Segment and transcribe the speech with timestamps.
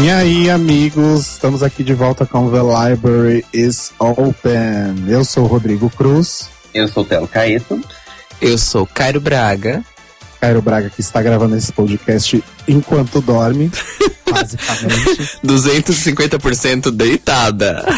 [0.00, 5.04] E aí, amigos, estamos aqui de volta com The Library is Open.
[5.08, 7.80] Eu sou o Rodrigo Cruz, Eu sou o Telo Caeto.
[8.40, 9.82] Eu sou Cairo Braga.
[10.40, 13.70] Cairo Braga, que está gravando esse podcast enquanto dorme,
[14.30, 15.38] basicamente.
[15.44, 17.84] 250% deitada.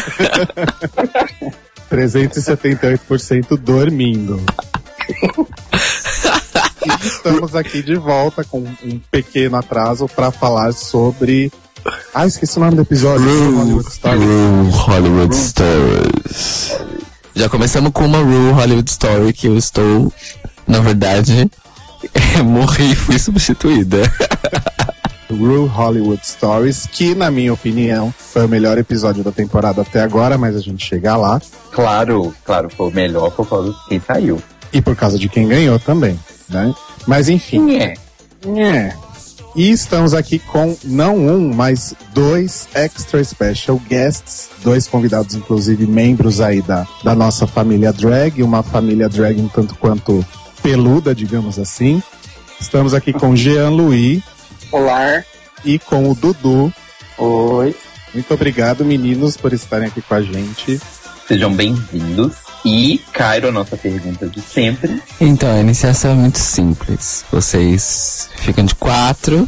[1.91, 4.41] 378% dormindo.
[6.85, 11.51] E estamos aqui de volta com um pequeno atraso para falar sobre.
[12.13, 13.25] Ah, esqueci o nome do episódio.
[13.25, 14.19] Hollywood Story.
[14.19, 16.77] Rue Hollywood Stories.
[17.35, 20.13] Já começamos com uma Rue Hollywood Story que eu estou,
[20.67, 21.49] na verdade,
[22.43, 24.01] morri e fui substituída.
[25.31, 30.37] Rue Hollywood Stories, que na minha opinião foi o melhor episódio da temporada até agora,
[30.37, 31.41] mas a gente chega lá.
[31.71, 34.41] Claro, claro, foi o melhor por causa de quem saiu.
[34.73, 36.73] E por causa de quem ganhou também, né?
[37.07, 37.77] Mas enfim.
[37.77, 37.93] É.
[38.57, 38.93] É.
[39.53, 46.39] E estamos aqui com não um, mas dois extra special guests, dois convidados, inclusive membros
[46.39, 50.25] aí da, da nossa família drag, uma família drag um tanto quanto
[50.61, 52.01] peluda, digamos assim.
[52.59, 54.21] Estamos aqui com Jean Louis
[54.71, 55.23] Olá.
[55.65, 56.71] e com o Dudu.
[57.17, 57.75] Oi.
[58.13, 60.79] Muito obrigado, meninos, por estarem aqui com a gente.
[61.27, 62.33] Sejam bem-vindos.
[62.63, 65.01] E, Cairo, a nossa pergunta de sempre.
[65.19, 67.25] Então, a iniciação é muito simples.
[67.31, 69.47] Vocês ficam de quatro,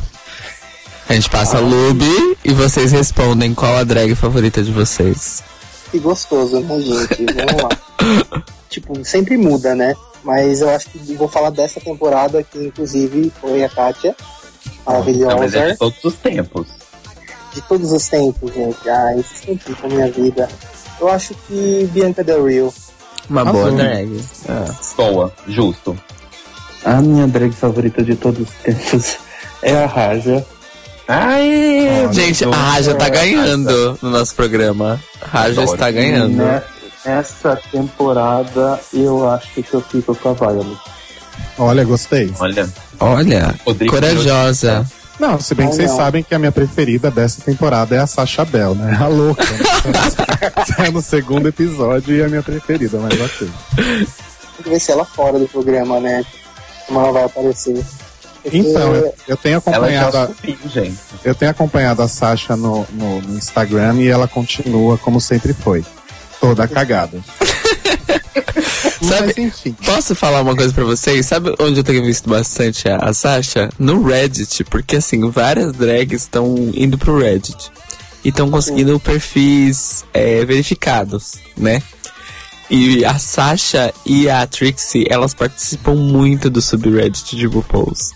[1.07, 5.43] a gente passa lube e vocês respondem qual a drag favorita de vocês.
[5.91, 7.25] Que gostoso, né, gente?
[7.33, 8.43] Vamos lá.
[8.69, 9.93] tipo, sempre muda, né?
[10.23, 14.15] Mas eu acho que vou falar dessa temporada, que inclusive foi a Kátia.
[14.87, 15.71] Não, mas é Maravilhosa.
[15.71, 16.67] de todos os tempos.
[17.53, 18.89] De todos os tempos, gente.
[18.89, 20.49] Ah, esses tempos da minha vida.
[20.99, 22.73] Eu acho que Bianca Del Rio.
[23.29, 23.53] Uma Azul.
[23.53, 24.21] boa drag.
[24.49, 24.75] Ah.
[24.97, 25.97] Boa, justo.
[26.85, 29.17] A minha drag favorita de todos os tempos
[29.61, 30.45] é a Raja.
[31.07, 34.99] Ai, Gente, a Raja tá ganhando no nosso programa.
[35.21, 35.75] A Raja Adoro.
[35.75, 36.37] está ganhando.
[36.37, 36.63] Né?
[37.05, 40.79] Essa temporada eu acho que eu fico com a Violet.
[41.57, 42.31] Olha, gostei.
[42.39, 42.69] Olha,
[42.99, 44.85] Olha, Rodrigo corajosa.
[45.19, 48.43] Não, se bem que vocês sabem que a minha preferida dessa temporada é a Sasha
[48.43, 48.97] Bell, né?
[48.99, 49.43] A louca.
[49.43, 49.59] Né?
[50.87, 53.49] é no segundo episódio e a minha preferida, mas ok.
[53.75, 56.25] Tem que ver se ela fora do programa, né?
[56.87, 57.83] Como ela vai aparecer.
[58.41, 60.97] Porque Então, eu, eu tenho ela acompanhado, já a, subiu, gente.
[61.23, 65.85] eu tenho acompanhado a Sasha no, no, no Instagram e ela continua como sempre foi.
[66.47, 67.19] Toda cagada.
[69.01, 69.75] Sabe- Mas enfim.
[69.85, 71.25] Posso falar uma coisa pra vocês?
[71.25, 73.69] Sabe onde eu tenho visto bastante a, a Sasha?
[73.77, 77.71] No Reddit, porque assim, várias drags estão indo pro Reddit
[78.23, 81.81] e estão conseguindo perfis é, verificados, né?
[82.69, 88.11] E a Sasha e a Trixie, elas participam muito do subreddit de RuPaul's.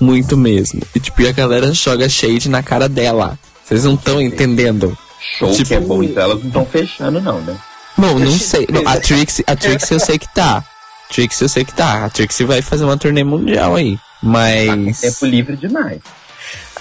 [0.00, 0.82] Muito mesmo.
[0.94, 3.38] E tipo, e a galera joga shade na cara dela.
[3.64, 4.96] Vocês não estão entendendo.
[5.38, 7.56] Show Tipo- que é bom, então elas não estão fechando, não, né?
[7.96, 8.66] Bom, não sei.
[8.70, 10.64] Não, a Trixie, a Trixie eu sei que tá.
[11.10, 12.04] Trixie eu sei que tá.
[12.06, 13.96] A Trixie vai fazer uma turnê mundial aí.
[13.96, 15.00] Tá com Mas.
[15.00, 16.00] tempo livre demais.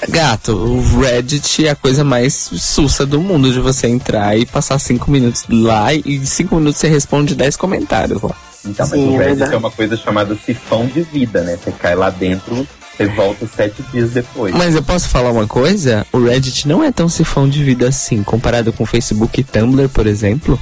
[0.09, 4.79] Gato, o Reddit é a coisa mais sussa do mundo de você entrar e passar
[4.79, 8.35] cinco minutos lá e em cinco minutos você responde 10 comentários lá.
[8.65, 9.53] Então, mas Sim, o é Reddit verdade.
[9.53, 11.57] é uma coisa chamada sifão de vida, né?
[11.61, 14.53] Você cai lá dentro, você volta sete dias depois.
[14.55, 16.05] Mas eu posso falar uma coisa?
[16.11, 20.07] O Reddit não é tão sifão de vida assim, comparado com Facebook e Tumblr, por
[20.07, 20.59] exemplo.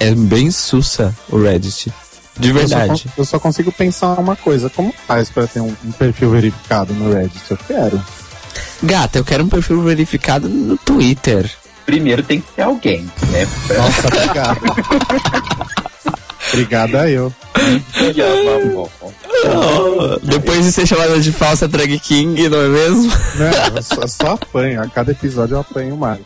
[0.00, 1.92] É bem sussa o Reddit.
[2.36, 3.06] De Eu só, verdade.
[3.16, 4.68] eu só consigo pensar uma coisa.
[4.70, 7.42] Como faz pra ter um, um perfil verificado no Reddit?
[7.50, 8.02] Eu quero.
[8.82, 11.50] Gata, eu quero um perfil verificado no Twitter.
[11.86, 13.46] Primeiro tem que ser alguém, né?
[13.76, 14.60] Nossa, obrigado.
[16.52, 17.32] Obrigada eu.
[20.22, 23.12] Depois de ser chamada de falsa drag king, não é mesmo?
[23.34, 24.82] Não, eu só, eu só apanho.
[24.82, 26.20] A cada episódio eu apanho mais.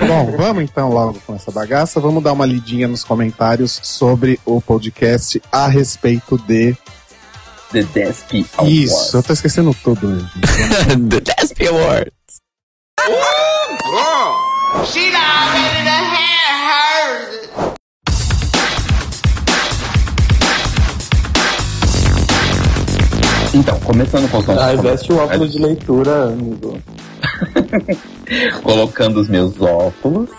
[0.00, 2.00] Bom, vamos então logo com essa bagaça.
[2.00, 6.76] Vamos dar uma lidinha nos comentários sobre o podcast a respeito de.
[7.72, 8.82] The Desp Awards.
[8.82, 10.30] Isso, eu tô esquecendo tudo hoje.
[11.08, 12.10] The Desp Award.
[23.54, 26.78] Então, começando com os nossos Ah, veste o óculos de leitura, amigo.
[28.62, 30.30] colocando os meus óculos.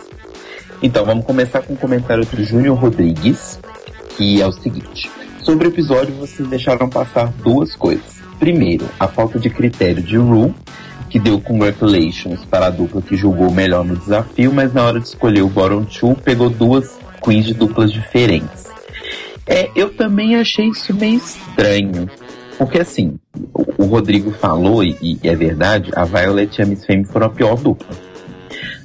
[0.81, 3.60] Então, vamos começar com um comentário do Júnior Rodrigues,
[4.18, 5.10] que é o seguinte.
[5.42, 8.22] Sobre o episódio, vocês deixaram passar duas coisas.
[8.40, 10.54] Primeiro, a falta de critério de Ru,
[11.10, 15.07] que deu congratulations para a dupla que julgou melhor no desafio, mas na hora de
[15.07, 18.66] escolher o bottom two, pegou duas queens de duplas diferentes.
[19.46, 22.10] É, eu também achei isso meio estranho.
[22.57, 23.17] Porque assim,
[23.77, 27.29] o, Rodrigo falou, e, e é verdade, a Violet e a Miss Fame foram a
[27.29, 27.95] pior dupla.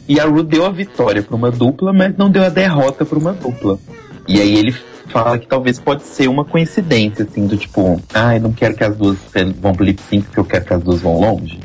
[0.09, 3.19] E a Ru deu a vitória para uma dupla, mas não deu a derrota para
[3.19, 3.79] uma dupla.
[4.27, 4.75] E aí ele
[5.09, 8.85] fala que talvez pode ser uma coincidência, assim, do tipo, ah, eu não quero que
[8.85, 9.19] as duas
[9.61, 11.61] vão pro lip sync porque eu quero que as duas vão longe.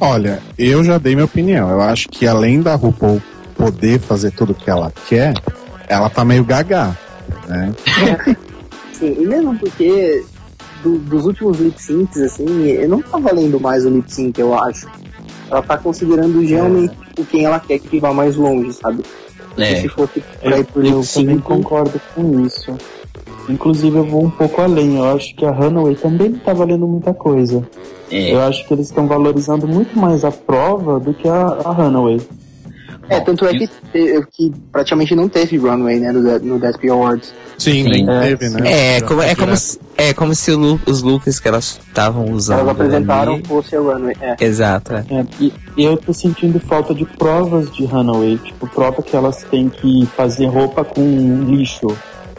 [0.00, 1.70] Olha, eu já dei minha opinião.
[1.70, 3.22] Eu acho que além da RuPaul
[3.56, 5.32] poder fazer tudo o que ela quer,
[5.88, 6.96] ela tá meio gaga,
[7.48, 7.74] né?
[8.92, 10.24] Sim, e mesmo porque
[10.86, 14.54] do- dos últimos lip syncs, assim, eu não tá valendo mais o lip sync, eu
[14.58, 14.86] acho.
[15.50, 19.02] Ela tá considerando geralmente tipo, quem ela quer que vá mais longe, sabe?
[19.56, 19.76] É.
[19.80, 22.74] Se fosse pra Eu, ir por eu lip também concordo com isso.
[23.48, 24.96] Inclusive, eu vou um pouco além.
[24.96, 27.62] Eu acho que a Runaway também não tá valendo muita coisa.
[28.10, 31.70] É, Eu acho que eles estão valorizando muito mais a prova do que a, a
[31.72, 32.20] Runaway.
[33.08, 33.68] É, tanto é que,
[34.32, 37.32] que praticamente não teve runway, né, no, De- no Desp Awards.
[37.58, 37.88] Sim, Sim.
[37.88, 38.96] nem É, teve, né?
[38.96, 42.58] É, como, é, como se, é como se os looks que elas estavam usando.
[42.60, 44.16] Elas apresentaram ali- fosse a runway.
[44.20, 44.36] É.
[44.44, 45.04] Exato, é.
[45.08, 48.38] É, e, eu tô sentindo falta de provas de Runaway.
[48.38, 51.86] Tipo, prova que elas têm que fazer roupa com lixo.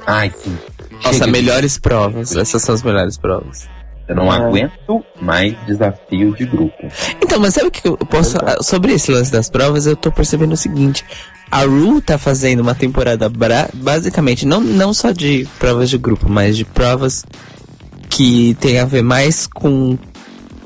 [0.05, 0.55] Ai, sim.
[0.91, 2.35] Nossa, Chega de- melhores provas.
[2.35, 3.67] Essas são as melhores provas.
[4.07, 4.37] Eu não É.
[4.37, 6.87] aguento mais desafio de grupo.
[7.21, 8.37] Então, mas sabe o que eu posso.
[8.61, 11.03] Sobre esse lance das provas, eu tô percebendo o seguinte.
[11.51, 16.29] A Ru tá fazendo uma temporada bra- basicamente, não, não só de provas de grupo,
[16.29, 17.25] mas de provas
[18.09, 19.97] que tem a ver mais com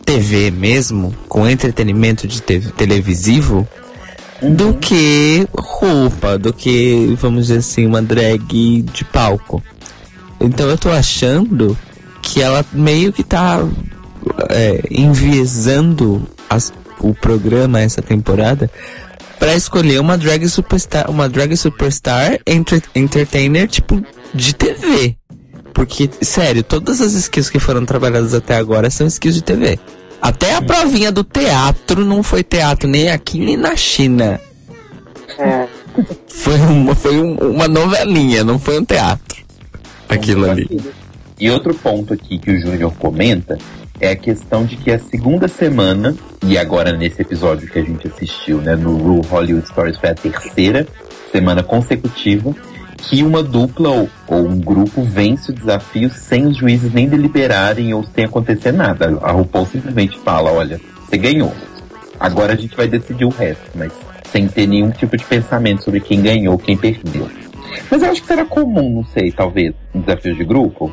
[0.05, 3.67] TV mesmo, com entretenimento de te- televisivo,
[4.41, 9.61] do que roupa, do que, vamos dizer assim, uma drag de palco.
[10.39, 11.77] Então eu tô achando
[12.31, 13.59] que ela meio que tá
[14.49, 18.71] é, enviesando as- o programa essa temporada
[19.37, 24.01] pra escolher uma drag superstar, uma drag superstar entre- entertainer tipo
[24.33, 25.17] de TV.
[25.73, 29.77] Porque, sério, todas as skills que foram trabalhadas até agora são skills de TV.
[30.21, 34.39] Até a provinha do teatro não foi teatro nem aqui nem na China.
[35.37, 35.67] É,
[36.29, 39.41] Foi uma, foi um- uma novelinha, não foi um teatro.
[40.07, 40.67] Aquilo ali.
[41.41, 43.57] E outro ponto aqui que o Júnior comenta
[43.99, 46.15] é a questão de que a segunda semana,
[46.45, 50.13] e agora nesse episódio que a gente assistiu, né, no Ru Hollywood Stories foi a
[50.13, 50.85] terceira
[51.31, 52.55] semana consecutiva,
[52.95, 57.91] que uma dupla ou, ou um grupo vence o desafio sem os juízes nem deliberarem
[57.91, 59.17] ou sem acontecer nada.
[59.23, 60.79] A RuPaul simplesmente fala, olha,
[61.09, 61.51] você ganhou.
[62.19, 63.91] Agora a gente vai decidir o resto, mas
[64.31, 67.27] sem ter nenhum tipo de pensamento sobre quem ganhou, quem perdeu.
[67.89, 70.91] Mas eu acho que será comum, não sei, talvez, um desafio de grupo.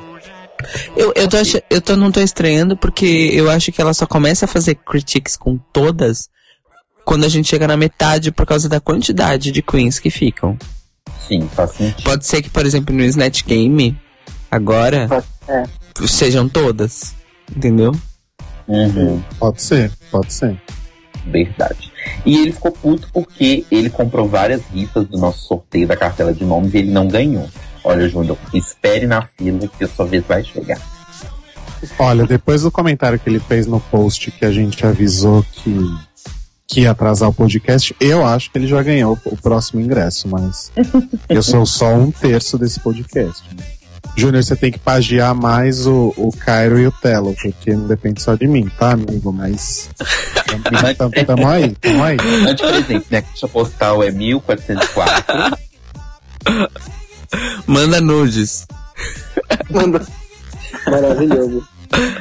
[0.96, 4.06] Eu, eu, tô ach- eu tô, não tô estranhando porque eu acho que ela só
[4.06, 6.28] começa a fazer critiques com todas
[7.04, 10.58] quando a gente chega na metade por causa da quantidade de queens que ficam.
[11.26, 12.02] Sim, faz sentido.
[12.04, 13.96] Pode ser que, por exemplo, no Snatch Game,
[14.50, 15.08] agora,
[15.48, 15.62] é.
[16.06, 17.14] sejam todas.
[17.54, 17.92] Entendeu?
[18.66, 20.60] Uhum, Pode ser, pode ser.
[21.26, 21.90] verdade.
[22.26, 26.44] E ele ficou puto porque ele comprou várias rifas do nosso sorteio da cartela de
[26.44, 27.48] nomes e ele não ganhou.
[27.88, 30.78] Olha, Júnior, espere na fila que a sua vez vai chegar.
[31.98, 35.74] Olha, depois do comentário que ele fez no post que a gente avisou que,
[36.66, 40.70] que ia atrasar o podcast, eu acho que ele já ganhou o próximo ingresso, mas
[41.30, 43.42] eu sou só um terço desse podcast.
[43.56, 43.64] né?
[44.14, 48.20] Júnior, você tem que pagiar mais o, o Cairo e o Telo, porque não depende
[48.20, 49.32] só de mim, tá, amigo?
[49.32, 49.88] Mas
[50.44, 50.62] tamo,
[50.94, 52.18] tamo, tamo aí, tamo aí.
[52.46, 53.24] Antes presente, né?
[53.42, 55.56] A postal é 1404.
[57.66, 58.66] Manda nudes.
[59.70, 60.06] Manda.
[60.86, 61.66] Maravilhoso.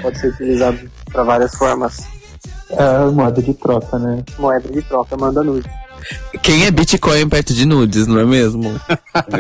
[0.01, 0.79] Pode ser utilizado
[1.11, 2.07] para várias formas.
[2.69, 4.23] É moda de troca, né?
[4.37, 5.69] Moeda de troca, manda nude.
[6.41, 8.79] Quem é Bitcoin perto de nudes, não é mesmo?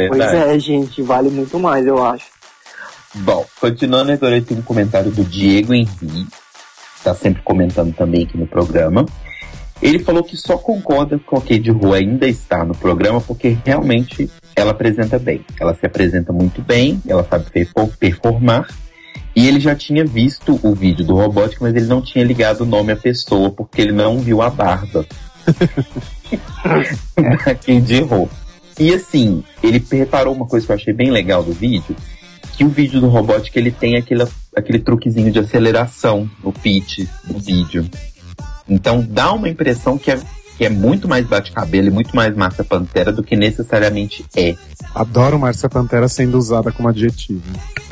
[0.09, 2.25] Pois é, gente, vale muito mais, eu acho.
[3.15, 6.27] Bom, continuando, agora tem um comentário do Diego Henri,
[7.03, 9.05] tá sempre comentando também aqui no programa.
[9.81, 14.29] Ele falou que só concorda com a Kate Ru ainda estar no programa porque realmente
[14.57, 15.45] ela apresenta bem.
[15.59, 18.67] Ela se apresenta muito bem, ela sabe perfor- performar.
[19.35, 22.65] E ele já tinha visto o vídeo do Robótico, mas ele não tinha ligado o
[22.65, 25.05] nome à pessoa porque ele não viu a barba
[27.15, 28.27] da Kate Ru.
[28.79, 31.95] E assim, ele reparou uma coisa que eu achei bem legal do vídeo,
[32.57, 37.37] que o vídeo do Robótica ele tem aquele, aquele truquezinho de aceleração no pitch do
[37.37, 37.87] vídeo.
[38.67, 40.19] Então dá uma impressão que é,
[40.57, 44.55] que é muito mais bate-cabelo e muito mais massa pantera do que necessariamente é.
[44.95, 47.43] Adoro Márcia Pantera sendo usada como adjetivo.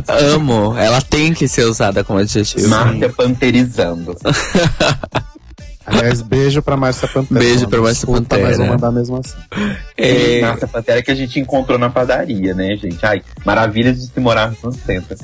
[0.08, 0.76] Amo.
[0.78, 2.68] Ela tem que ser usada como adjetivo.
[2.68, 4.16] Márcia panterizando.
[5.88, 7.40] Aliás, beijo pra Márcia Pantera.
[7.40, 8.48] Beijo pra Márcia Pantera.
[8.48, 9.38] Mas vou mandar mesmo assim.
[9.96, 13.06] É, Nossa, Pantera que a gente encontrou na padaria, né, gente?
[13.06, 15.16] Ai, maravilhas de se morar no centro.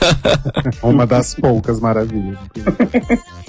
[0.82, 2.38] Uma das poucas maravilhas.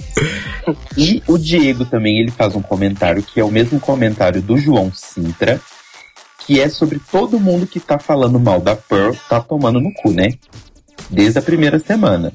[0.96, 4.92] E o Diego também, ele faz um comentário que é o mesmo comentário do João
[4.94, 5.60] Sintra,
[6.38, 10.12] que é sobre todo mundo que tá falando mal da Pearl, tá tomando no cu,
[10.12, 10.34] né?
[11.10, 12.32] Desde a primeira semana.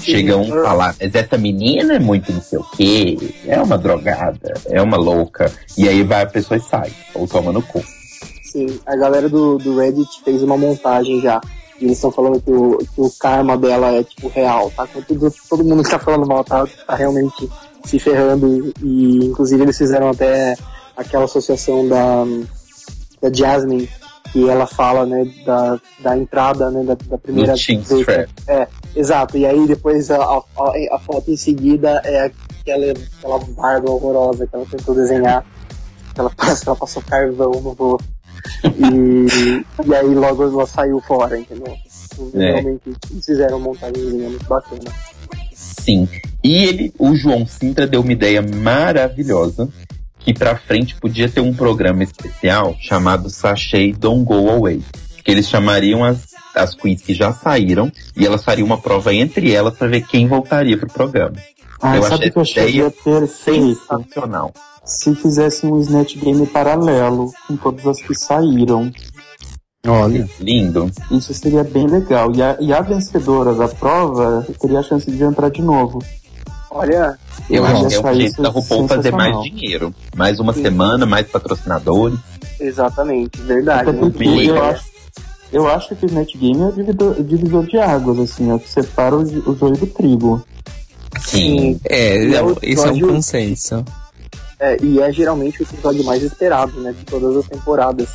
[0.00, 4.54] Chega um falar, mas essa menina é muito não sei o quê, é uma drogada,
[4.66, 5.52] é uma louca.
[5.76, 7.82] E aí vai a pessoa e sai, ou toma no cu.
[8.44, 11.40] Sim, a galera do, do Reddit fez uma montagem já.
[11.80, 14.86] E eles estão falando que o, que o karma dela é, tipo, real, tá?
[14.86, 17.48] Com tudo, todo mundo que tá falando mal tá, tá realmente
[17.84, 18.72] se ferrando.
[18.82, 20.56] E, inclusive, eles fizeram até
[20.96, 22.24] aquela associação da,
[23.22, 23.88] da Jasmine,
[24.32, 27.54] que ela fala, né, da, da entrada, né, da, da primeira...
[27.54, 28.28] Strap.
[28.48, 28.66] É,
[28.96, 29.38] exato.
[29.38, 30.42] E aí, depois, a, a,
[30.92, 35.46] a foto em seguida é aquela, aquela barba horrorosa que ela tentou desenhar.
[36.16, 38.17] Ela, parece que ela passou carvão no rosto.
[38.64, 41.74] E, e aí logo ela saiu fora, entendeu?
[42.34, 42.52] É.
[42.52, 42.92] Realmente
[43.24, 44.90] fizeram uma montagemzinha muito bacana.
[45.52, 46.08] Sim.
[46.42, 49.68] E ele, o João Sintra deu uma ideia maravilhosa
[50.18, 54.82] que pra frente podia ter um programa especial chamado Sachê Don't Go Away.
[55.24, 59.52] Que eles chamariam as, as queens que já saíram e elas fariam uma prova entre
[59.52, 61.36] elas pra ver quem voltaria pro programa.
[61.80, 63.26] Ah, Eu sabe achei o que eu acharia ideia?
[63.26, 64.52] Sensacional.
[64.88, 68.90] Se fizesse um Snatch Game paralelo com todas as que saíram.
[69.86, 70.90] Olha, Lindo.
[71.10, 72.32] Isso seria bem legal.
[72.34, 76.02] E a, e a vencedora da prova teria a chance de entrar de novo.
[76.70, 77.18] Olha,
[77.48, 79.94] Eu acho que é um jeito isso da é RuPaul fazer mais dinheiro.
[80.16, 80.62] Mais uma Sim.
[80.62, 82.18] semana, mais patrocinadores.
[82.58, 83.92] exatamente, verdade.
[83.92, 84.12] Né?
[84.46, 84.84] eu acho,
[85.52, 88.58] eu acho que o Snatch Game é o divisor, divisor de águas, assim, é o
[88.58, 90.42] que separa o, o joio do trigo.
[91.20, 91.80] Sim.
[91.84, 93.84] é, E é o não, isso é um consenso.
[94.60, 96.92] É, e é geralmente o episódio mais esperado, né?
[96.92, 98.08] De todas as temporadas.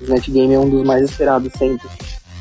[0.00, 1.86] O Net Game é um dos mais esperados sempre.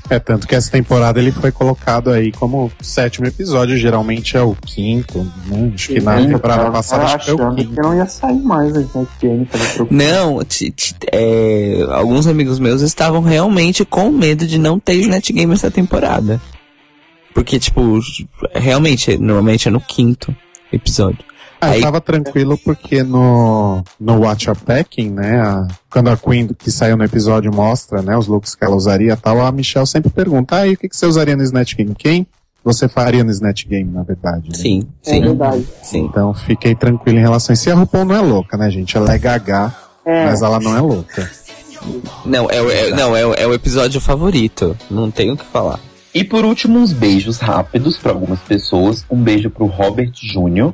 [0.10, 4.56] é tanto que essa temporada ele foi colocado aí como sétimo episódio, geralmente é o
[4.56, 5.72] quinto, né?
[5.74, 7.74] Acho que na temporada passada acho que foi o quinto.
[7.74, 9.46] que não ia sair mais o Snatch Game.
[9.46, 9.88] Preocupado.
[9.92, 10.40] Não,
[11.12, 16.42] é, alguns amigos meus estavam realmente com medo de não ter Snatch Game essa temporada.
[17.34, 18.00] Porque, tipo,
[18.54, 20.36] realmente, normalmente é no quinto
[20.72, 21.33] episódio.
[21.72, 26.48] Ah, eu tava tranquilo porque no, no Watch Your Packing, né, a- quando a Queen
[26.48, 29.88] que saiu no episódio mostra, né, os looks que ela usaria e tal, a Michelle
[29.88, 31.94] sempre pergunta, ah, e o que, que você usaria no Snatch Game?
[31.96, 32.28] Quem
[32.64, 34.50] você faria no Snatch Game, na verdade?
[34.50, 34.56] né?
[34.56, 35.68] Sim, É sim, verdade.
[35.82, 36.06] sim.
[36.06, 37.68] Então fiquei tranquilo em relação a isso.
[37.68, 38.96] E a RuPaul não é louca, né, gente?
[38.96, 39.74] Ela é gaga,
[40.06, 41.30] É, mas ela não é louca.
[42.26, 44.76] Não, é, o- é- não é, é o episódio favorito.
[44.90, 45.80] Não tenho o que falar.
[46.14, 49.04] E por último, uns beijos rápidos para algumas pessoas.
[49.10, 50.72] Um beijo pro Robert Júnior,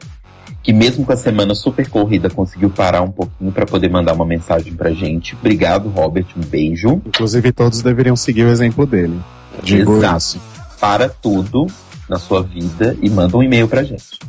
[0.62, 4.26] que mesmo com a semana super corrida conseguiu parar um pouquinho para poder mandar uma
[4.26, 5.36] mensagem pra gente.
[5.36, 7.02] Obrigado, Robert, um beijo.
[7.06, 9.20] Inclusive todos deveriam seguir o exemplo dele.
[9.64, 10.18] Digo Exato.
[10.18, 10.42] isso.
[10.80, 11.68] Para tudo
[12.08, 14.20] na sua vida e manda um e-mail pra gente.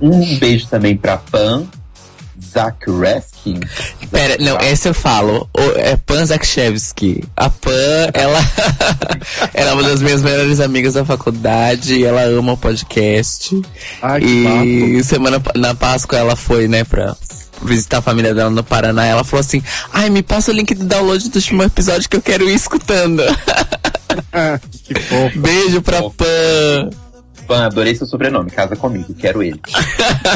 [0.00, 1.64] Um beijo também pra Pan
[2.56, 3.60] Zakreski.
[4.10, 5.46] Pera, não, esse eu falo.
[5.54, 7.22] O, é Pan Zakshevsky.
[7.36, 7.70] A Pan,
[8.14, 8.38] ela,
[9.52, 12.02] ela é uma das minhas melhores amigas da faculdade.
[12.02, 13.60] Ela ama o podcast.
[14.00, 17.14] Ai, que E semana na Páscoa ela foi, né, pra
[17.62, 19.04] visitar a família dela no Paraná.
[19.04, 22.22] Ela falou assim: Ai, me passa o link do download do último episódio que eu
[22.22, 23.22] quero ir escutando.
[24.82, 25.38] que fofo.
[25.40, 26.02] Beijo pra.
[26.02, 26.90] Pan.
[27.46, 29.60] Pan, adorei seu sobrenome, casa comigo, quero ele.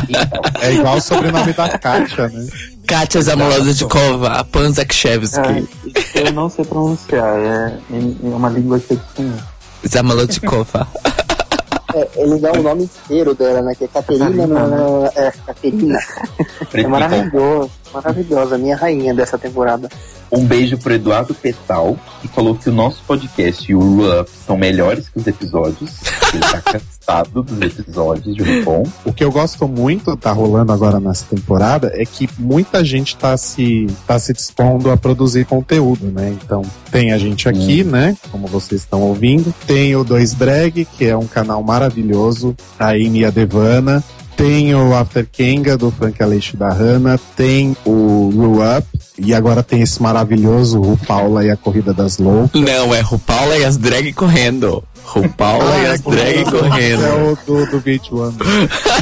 [0.08, 2.46] Então, É igual o sobrenome da Kátia, né?
[2.86, 5.68] Kátia Zamolosa de Kova, a Pan Zakshevsky.
[6.14, 9.00] É, eu não sei pronunciar, é, é uma língua que eu.
[9.88, 10.86] Zamolodikova.
[11.94, 13.74] é, é legal o nome inteiro dela, né?
[13.74, 14.26] Que é Caterina.
[14.26, 15.10] Catarina, né?
[15.14, 15.98] É, Caterina.
[16.60, 17.70] É Preto e maravilhoso.
[17.92, 18.58] Maravilhosa.
[18.58, 19.88] Minha rainha dessa temporada.
[20.32, 24.56] Um beijo pro Eduardo Petal, que falou que o nosso podcast e o Up são
[24.56, 25.96] melhores que os episódios.
[26.32, 28.86] Ele tá cansado dos episódios de RuPaul.
[29.04, 33.36] O que eu gosto muito, tá rolando agora nessa temporada, é que muita gente tá
[33.36, 36.36] se, tá se dispondo a produzir conteúdo, né?
[36.44, 38.16] Então, tem a gente aqui, né?
[38.30, 39.52] Como vocês estão ouvindo.
[39.66, 42.54] Tem o Dois Drag, que é um canal maravilhoso.
[42.78, 44.04] A Amy e a Devana.
[44.40, 47.20] Tem o After Kenga, do Frank Aleixo da Hannah.
[47.36, 48.88] Tem o Ru Up.
[49.18, 52.58] E agora tem esse maravilhoso Ru Paula e a Corrida das Loucas.
[52.58, 54.82] Não, é Rupaula e as drag correndo.
[55.04, 57.04] Rupaula e as drag correndo.
[57.04, 58.34] É o do, do Beach One.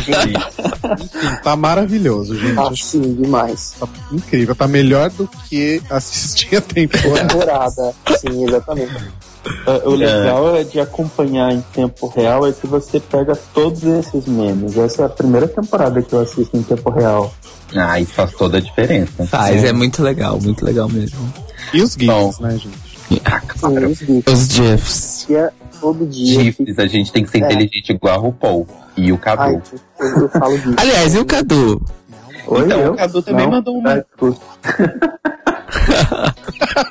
[0.01, 2.59] Enfim, tá maravilhoso, gente.
[2.59, 3.75] Ah, sim, demais.
[3.79, 7.29] Tá incrível, tá melhor do que assistir a temporada.
[7.29, 7.95] Temporada.
[8.19, 8.93] Sim, exatamente.
[9.67, 14.27] Ah, O legal é de acompanhar em tempo real é que você pega todos esses
[14.27, 14.77] memes.
[14.77, 17.33] Essa é a primeira temporada que eu assisto em tempo real.
[17.77, 19.27] Ah, isso faz toda a diferença.
[19.27, 21.19] Faz, é muito legal, muito legal mesmo.
[21.75, 22.33] E os GIFs, Bom.
[22.41, 23.23] né, gente?
[23.25, 23.89] Ah, claro.
[23.89, 24.33] Os GIFs.
[24.33, 25.25] Os GIFs.
[25.27, 25.51] Que é
[25.81, 26.41] todo dia.
[26.43, 27.47] GIFs, a gente tem que ser É.
[27.47, 29.43] inteligente igual a RuPaul e o Cadu.
[29.43, 29.63] Ai,
[30.01, 30.75] eu, eu falo disso.
[30.79, 31.83] Aliás, e o Cadu?
[32.47, 32.93] Oi, Então, eu?
[32.93, 33.53] o Cadu também Não?
[33.53, 34.05] mandou uma.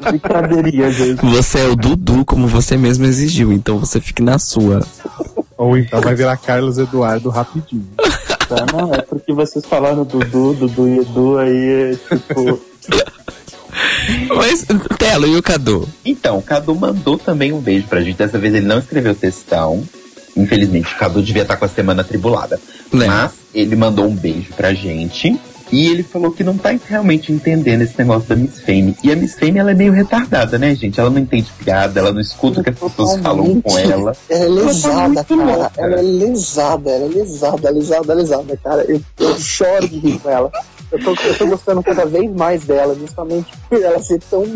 [0.02, 1.26] Brincadeirinha, gente.
[1.26, 4.86] Você é o Dudu, como você mesmo exigiu, então você fique na sua.
[5.58, 7.88] Ou então vai virar Carlos Eduardo rapidinho.
[8.48, 12.60] Tá, não, é porque vocês falaram Dudu, Dudu e Edu aí, é tipo.
[14.36, 14.66] Mas,
[14.98, 15.88] Telo, e o Cadu?
[16.06, 18.18] Então, o Cadu mandou também um beijo pra gente.
[18.18, 19.84] Dessa vez ele não escreveu textão.
[20.36, 22.60] Infelizmente, o Cadu devia estar com a semana atribulada.
[22.94, 23.08] Né?
[23.08, 25.40] Mas ele mandou um beijo pra gente.
[25.72, 28.96] E ele falou que não tá realmente entendendo esse negócio da Miss Fame.
[29.04, 31.00] E a Miss Fame, ela é meio retardada, né, gente?
[31.00, 33.92] Ela não entende piada, ela não escuta o que as pessoas falam com ela.
[33.92, 35.44] Ela é Ela tá lesada, cara.
[35.44, 35.72] louca.
[35.78, 38.86] Ela é lesada, ela é lesada, lesada, lesada, cara.
[38.88, 40.52] Eu, eu choro de rir com ela.
[40.90, 44.44] Eu tô, eu tô gostando cada vez mais dela, justamente por ela ser tão.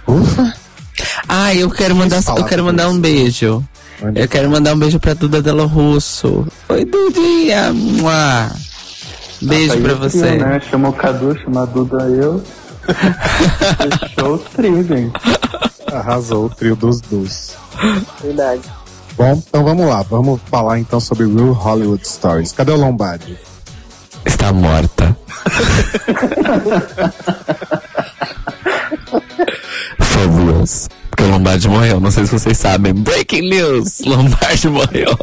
[0.06, 0.52] Ufa!
[1.28, 3.62] Ah, eu quero mandar, eu quero mandar um beijo.
[4.00, 6.46] Mande- Eu quero mandar um beijo pra Duda Delo Russo.
[6.68, 7.72] Oi, Dudinha.
[7.72, 8.50] Mua.
[9.40, 10.36] Beijo Aí pra trio, você.
[10.36, 10.60] Né?
[10.70, 12.42] Chama o Cadu, chama a Duda eu.
[14.00, 15.12] Fechou o trio, gente.
[15.92, 17.54] Arrasou o trio dos dos.
[18.22, 18.62] Verdade.
[19.16, 20.02] Bom, então vamos lá.
[20.02, 22.52] Vamos falar então sobre Real Hollywood Stories.
[22.52, 23.38] Cadê o Lombardi?
[24.24, 25.16] Está morta.
[30.00, 30.88] Fabulous.
[31.10, 32.92] Porque o Lombardi morreu, não sei se vocês sabem.
[32.92, 34.00] Breaking news!
[34.00, 35.16] Lombardi morreu.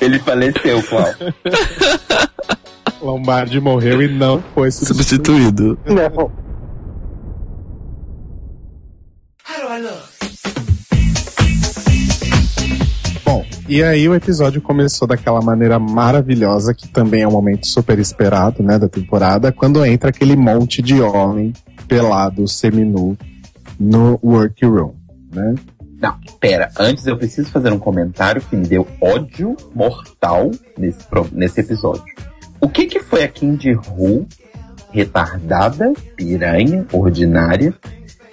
[0.00, 1.34] Ele faleceu, Cláudio.
[3.00, 5.78] Lombardi morreu e não foi substituído.
[5.84, 5.86] Substituído.
[5.86, 6.10] Não.
[6.10, 6.30] Bom,
[13.74, 18.62] e aí o episódio começou daquela maneira maravilhosa, que também é um momento super esperado,
[18.62, 21.52] né, da temporada, quando entra aquele monte de homem
[21.88, 23.18] pelado, seminu,
[23.76, 24.92] no workroom,
[25.34, 25.56] né?
[26.00, 26.70] Não, pera.
[26.78, 32.04] Antes eu preciso fazer um comentário que me deu ódio mortal nesse, nesse episódio.
[32.60, 34.24] O que que foi a Candy Ru,
[34.92, 37.74] retardada, piranha, ordinária,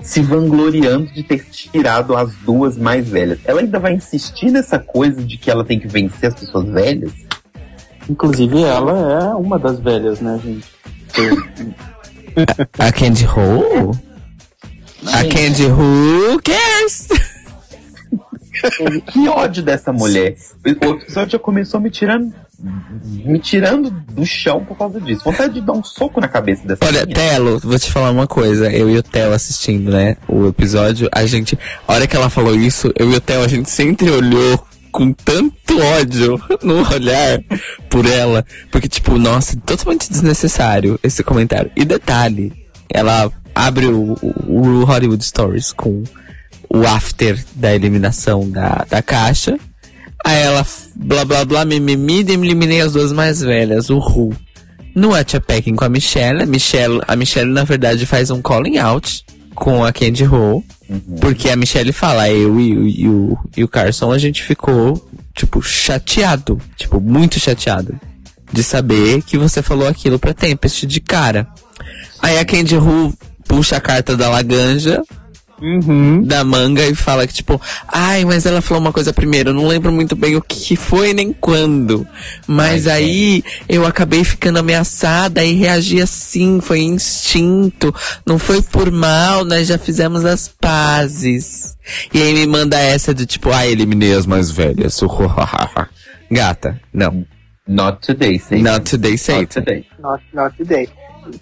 [0.01, 3.39] se vangloriando de ter tirado as duas mais velhas?
[3.45, 7.13] Ela ainda vai insistir nessa coisa de que ela tem que vencer as pessoas velhas?
[8.09, 10.67] Inclusive, ela é uma das velhas, né, gente?
[12.79, 13.91] A Candy Who?
[15.07, 17.07] A Candy Who cares?
[19.07, 20.35] Que ódio dessa mulher.
[20.63, 22.33] O episódio já começou me tirando.
[23.25, 25.23] Me tirando do chão por causa disso.
[25.23, 27.07] Vontade de dar um soco na cabeça dessa Olha.
[27.07, 28.71] Telo, vou te falar uma coisa.
[28.71, 30.17] Eu e o Theo assistindo, né?
[30.27, 31.57] O episódio, a gente.
[31.87, 35.13] A hora que ela falou isso, eu e o Theo, a gente sempre olhou com
[35.13, 37.41] tanto ódio no olhar
[37.89, 38.45] por ela.
[38.69, 41.71] Porque, tipo, nossa, totalmente desnecessário esse comentário.
[41.75, 42.53] E detalhe,
[42.89, 46.03] ela abre o, o, o Hollywood Stories com
[46.73, 49.57] o after da eliminação da, da caixa.
[50.25, 54.33] Aí ela, blá blá blá, mimimi, eliminei as duas mais velhas, o Ru.
[54.93, 55.11] No
[55.47, 59.23] Packing com a Michelle, a Michelle, a Michelle na verdade faz um calling out
[59.55, 60.63] com a Candy Ho,
[61.19, 65.09] porque a Michelle fala, eu e, o- e o, e o Carson, a gente ficou,
[65.33, 67.97] tipo, chateado, tipo, muito chateado
[68.51, 71.47] de saber que você falou aquilo pra Tempest de cara.
[72.21, 73.13] Aí a Candy Ho
[73.47, 75.01] puxa a carta da Laganja,
[75.61, 76.23] Uhum.
[76.23, 79.67] da manga e fala que, tipo, ai, mas ela falou uma coisa primeiro, eu não
[79.67, 82.07] lembro muito bem o que foi nem quando.
[82.47, 87.93] Mas Ai, aí eu acabei ficando ameaçada e reagi assim, foi instinto,
[88.25, 91.77] não foi por mal, nós já fizemos as pazes.
[92.13, 94.99] E aí me manda essa de tipo, ai, eliminei as mais velhas.
[96.31, 97.25] Gata, não.
[97.67, 98.63] Not today, Satan.
[98.63, 99.45] Not today, Not Satan.
[99.45, 99.85] today.
[99.99, 100.89] Not, not today.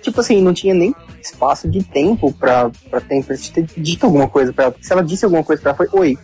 [0.02, 0.94] Tipo assim, não tinha nem
[1.32, 4.72] espaço de tempo pra, pra Tempest ter dito alguma coisa pra ela.
[4.72, 6.18] Porque se ela disse alguma coisa pra ela, foi oi.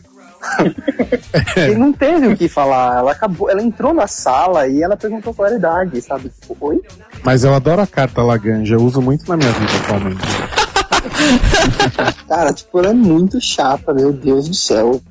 [1.72, 2.98] e não teve o que falar.
[2.98, 6.30] Ela acabou, ela entrou na sala e ela perguntou qual era a idade, sabe?
[6.30, 6.82] Tipo, oi?
[7.24, 10.22] Mas eu adoro a carta Laganja, eu uso muito na minha vida atualmente.
[12.28, 15.02] Cara, tipo, ela é muito chata, meu Deus do céu.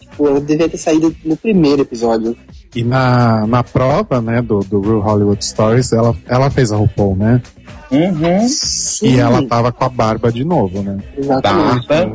[0.00, 2.36] Tipo, ela devia ter saído no primeiro episódio.
[2.74, 7.16] E na, na prova, né, do, do Real Hollywood Stories, ela, ela fez a RuPaul,
[7.16, 7.40] né?
[7.90, 8.48] Uhum.
[8.48, 10.98] Sim, E ela tava com a barba de novo, né?
[11.16, 11.86] exatamente.
[11.86, 12.14] Barba.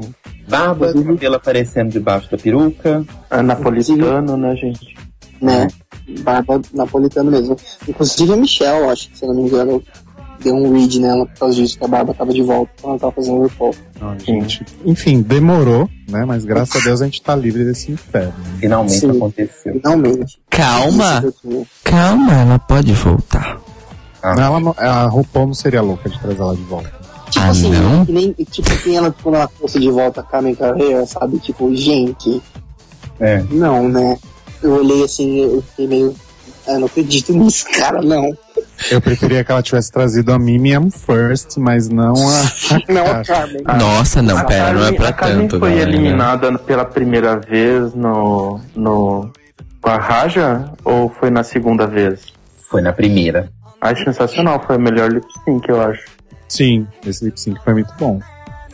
[0.50, 3.06] Barba, cabelo aparecendo debaixo da peruca.
[3.30, 4.96] É napolitano, né, gente?
[5.40, 5.68] Né?
[6.22, 7.56] Barba napolitana mesmo.
[7.88, 9.82] Inclusive a Michelle, acho que se não me engano,
[10.44, 13.00] deu um read nela por causa disso, que a barba tava de volta quando ela
[13.00, 13.76] tava fazendo o RuPaul.
[14.02, 14.66] Ai, gente.
[14.86, 16.24] Enfim, demorou, né?
[16.26, 18.34] Mas graças a Deus a gente tá livre desse inferno.
[18.60, 19.12] Finalmente Sim.
[19.12, 19.74] aconteceu.
[19.74, 20.40] Finalmente.
[20.50, 21.24] Calma,
[21.84, 23.60] calma, ela pode voltar.
[24.22, 26.92] Ah, Ela não- a RuPaul não seria louca de trazer ela de volta.
[27.30, 28.06] Tipo Ah, assim, não?
[28.06, 31.38] que nem, tipo, nem ela quando ela trouxe de volta a Carmen Carreira, sabe?
[31.38, 32.42] Tipo, gente,
[33.20, 33.44] é.
[33.52, 34.18] não, né?
[34.64, 36.16] Eu olhei assim, eu fiquei meio.
[36.68, 38.30] Eu não acredito nisso, cara, não.
[38.92, 42.44] Eu preferia que ela tivesse trazido a Mimiam first, mas não a.
[42.92, 43.64] Não, a Cara, Carmen.
[43.78, 45.90] Nossa, não, a pera, não é Carmen- pra a Carmen tanto, foi galera.
[45.90, 49.32] eliminada pela primeira vez no, no
[49.82, 52.22] com a Raja ou foi na segunda vez?
[52.70, 53.52] Foi na primeira.
[53.82, 56.04] Acho sensacional, foi a melhor lip sync, eu acho.
[56.48, 58.20] Sim, esse lip sync foi muito bom.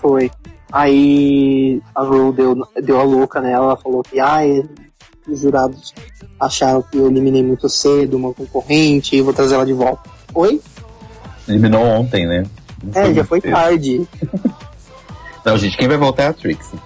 [0.02, 0.30] Foi.
[0.72, 4.64] Aí a Ru deu, deu a louca nela, ela falou que ai,
[5.32, 5.94] os jurados
[6.40, 10.10] acharam que eu eliminei muito cedo uma concorrente e vou trazer ela de volta.
[10.34, 10.62] Oi?
[11.48, 12.44] Eliminou ontem, né?
[12.84, 13.52] Não É, já muito foi cedo.
[13.52, 14.08] tarde.
[15.46, 16.80] Não, gente, quem vai voltar é a Trixie.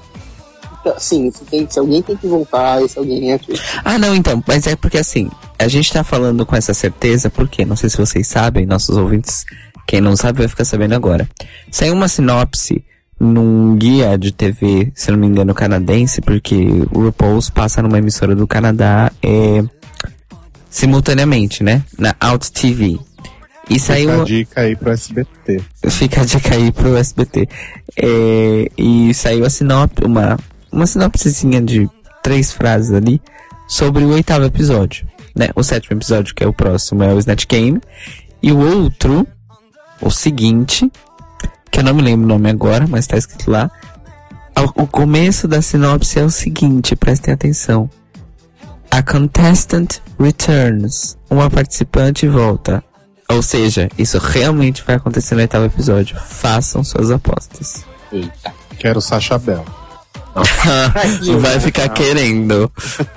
[0.81, 3.61] Então, sim, se, tem- se alguém tem que voltar, esse alguém é a Trish.
[3.85, 7.63] Ah, não, então, mas é porque assim, a gente tá falando com essa certeza, porque
[7.65, 9.45] não sei se vocês sabem, nossos ouvintes,
[9.87, 11.27] quem não sabe vai ficar sabendo agora.
[11.71, 12.83] Saiu uma sinopse
[13.19, 16.55] num guia de TV, se não me engano, canadense, porque
[16.91, 19.63] o RuPaul's passa numa emissora do Canadá é,
[20.69, 21.83] simultaneamente, né?
[21.97, 22.97] Na Out TV.
[23.69, 24.09] E saiu.
[24.09, 25.61] Fica a dica aí pro SBT.
[25.89, 27.47] Fica a dica aí pro SBT.
[27.97, 30.37] É, e saiu a sinop, uma,
[30.71, 31.87] uma sinopsezinha de
[32.23, 33.21] três frases ali
[33.67, 35.07] sobre o oitavo episódio.
[35.35, 35.49] Né?
[35.55, 37.79] O sétimo episódio, que é o próximo, é o Snatch Game.
[38.41, 39.27] E o outro,
[40.01, 40.89] o seguinte,
[41.71, 43.69] que eu não me lembro o nome agora, mas tá escrito lá.
[44.75, 47.89] O começo da sinopse é o seguinte, prestem atenção.
[48.91, 51.17] A contestant returns.
[51.29, 52.83] Uma participante volta.
[53.29, 56.19] Ou seja, isso realmente vai acontecer no oitavo episódio.
[56.19, 57.85] Façam suas apostas.
[58.11, 58.53] Eita.
[58.77, 59.63] Quero Sacha Bell.
[61.39, 62.71] vai ficar querendo.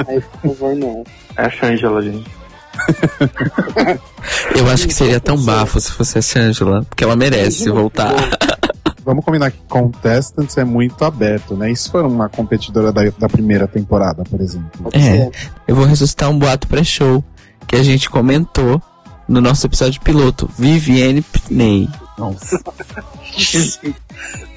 [0.06, 1.04] Aí, por favor, não.
[1.36, 2.30] É a Shangela, gente.
[4.56, 8.14] Eu acho que seria tão bafo se fosse a Shangela, porque ela merece voltar.
[9.04, 11.74] Vamos combinar que Contestants é muito aberto, né?
[11.74, 14.90] Se for uma competidora da, da primeira temporada, por exemplo?
[14.92, 15.28] É,
[15.66, 17.22] eu vou ressuscitar um boato pré-show
[17.66, 18.80] que a gente comentou
[19.26, 21.88] no nosso episódio piloto, Vivienne Piney.
[22.16, 22.60] Nossa.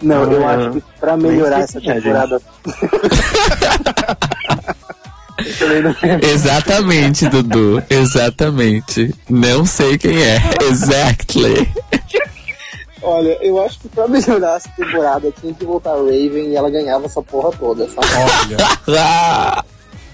[0.02, 2.42] Não, eu acho que pra melhorar essa é, temporada.
[6.22, 7.82] Exatamente, Dudu.
[7.90, 9.14] Exatamente.
[9.30, 10.40] Não sei quem é.
[10.70, 11.70] Exactly.
[13.02, 16.70] Olha, eu acho que pra melhorar essa temporada tinha que voltar a Raven e ela
[16.72, 18.08] ganhava essa porra toda, sabe?
[18.88, 19.06] Olha,
[19.38, 19.64] Ah,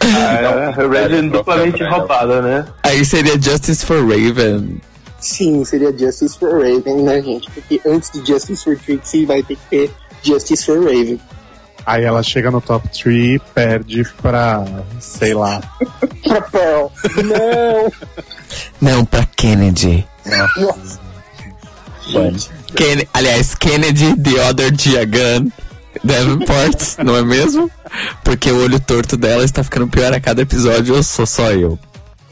[0.03, 2.65] É, a Raven duplamente roubada, né?
[2.83, 4.81] aí seria Justice for Raven.
[5.19, 7.49] Sim, seria Justice for Raven, né, gente?
[7.51, 9.91] Porque antes de Justice for Trixie vai ter que ter
[10.23, 11.19] Justice for Raven.
[11.85, 14.65] Aí ela chega no top 3 perde pra,
[14.99, 15.61] sei lá.
[16.23, 16.87] Pra Pearl.
[17.25, 17.91] Não!
[18.79, 20.07] Não, pra Kennedy.
[20.57, 20.99] Nossa.
[22.75, 25.47] Ken aliás, Kennedy, The Other Diagan
[26.03, 27.69] Davenport, não é mesmo?
[28.23, 31.77] Porque o olho torto dela está ficando pior a cada episódio, ou sou só eu?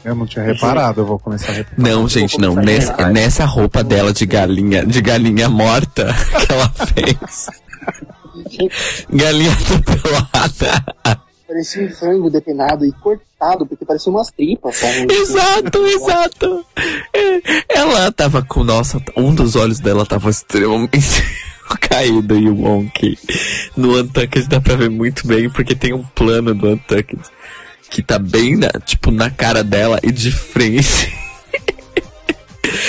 [0.02, 1.76] Eu não tinha reparado, eu vou começar a reparar.
[1.78, 2.54] Não, gente, não.
[2.54, 6.06] Nessa, nessa roupa dela de galinha, de galinha morta
[6.40, 7.46] que ela fez.
[9.10, 10.84] Galinha atropelada.
[11.46, 15.12] Parecia um frango depenado e cortado, porque parecia umas tripas, sabe?
[15.12, 16.64] Exato, exato.
[17.12, 21.24] É, Ela tava com, nossa, um dos olhos dela tava extremamente
[21.80, 23.18] caído e o Wonky.
[23.76, 27.18] No Untucked dá pra ver muito bem, porque tem um plano do Untucked
[27.90, 31.12] que tá bem, na, tipo, na cara dela e de frente.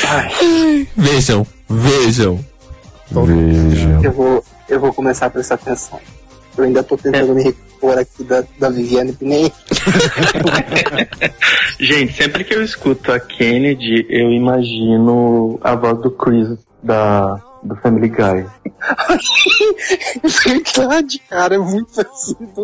[0.07, 2.45] Ai, Vejam, vejam.
[3.09, 4.03] Vejam.
[4.03, 5.99] Eu vou, eu vou começar a prestar atenção.
[6.57, 9.51] Eu ainda tô tentando me repor aqui da, da Viviane Piney.
[11.79, 17.75] Gente, sempre que eu escuto a Kennedy, eu imagino a voz do Chris da, do
[17.77, 18.45] Family Guy.
[20.45, 22.63] Verdade, cara, é muito parecido.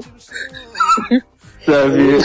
[1.65, 2.19] Sabe?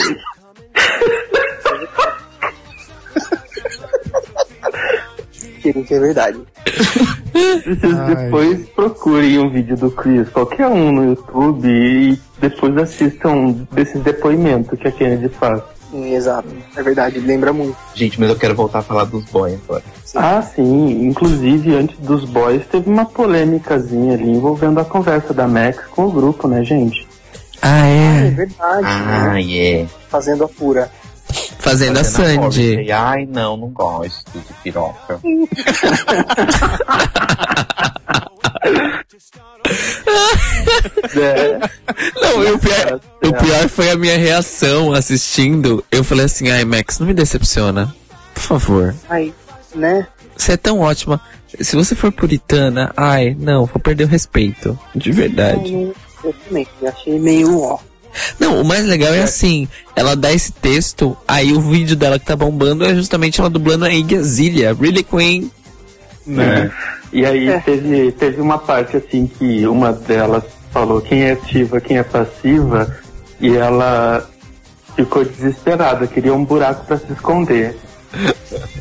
[5.87, 6.41] Que é verdade.
[7.33, 8.15] Vocês Ai.
[8.15, 14.77] depois procurem um vídeo do Chris, qualquer um no YouTube, e depois assistam desses depoimentos
[14.79, 15.61] que a Kennedy faz.
[15.91, 16.47] Sim, exato.
[16.75, 17.75] É verdade, lembra muito.
[17.93, 19.83] Gente, mas eu quero voltar a falar dos boys agora.
[20.15, 21.05] Ah, sim.
[21.07, 26.11] Inclusive, antes dos boys, teve uma polêmicazinha ali envolvendo a conversa da Max com o
[26.11, 27.07] grupo, né, gente?
[27.61, 28.31] Ah, É é.
[28.31, 29.55] verdade, Ah, né?
[29.55, 29.85] é.
[30.09, 30.89] Fazendo a pura.
[31.59, 32.91] Fazendo a Fazendo amor, Sandy.
[32.91, 35.19] Ai, não, não gosto de piroca.
[41.15, 41.59] É,
[42.21, 45.83] Não, e o pior, o pior foi a minha reação assistindo.
[45.91, 47.93] Eu falei assim, ai, Max, não me decepciona.
[48.33, 48.95] Por favor.
[49.09, 49.33] Aí,
[49.75, 50.07] né?
[50.35, 51.21] Você é tão ótima.
[51.59, 54.77] Se você for puritana, ai, não, vou perder o respeito.
[54.95, 55.93] De verdade.
[56.23, 56.67] Eu, também.
[56.87, 57.79] Achei meio ó.
[58.39, 62.25] Não, o mais legal é assim, ela dá esse texto, aí o vídeo dela que
[62.25, 65.51] tá bombando é justamente ela dublando a Iggy Azalea, Really Queen.
[66.25, 66.69] né?
[67.11, 67.59] E aí É.
[67.59, 72.95] teve, teve uma parte assim que uma delas falou quem é ativa, quem é passiva,
[73.39, 74.27] e ela
[74.95, 77.75] ficou desesperada, queria um buraco pra se esconder.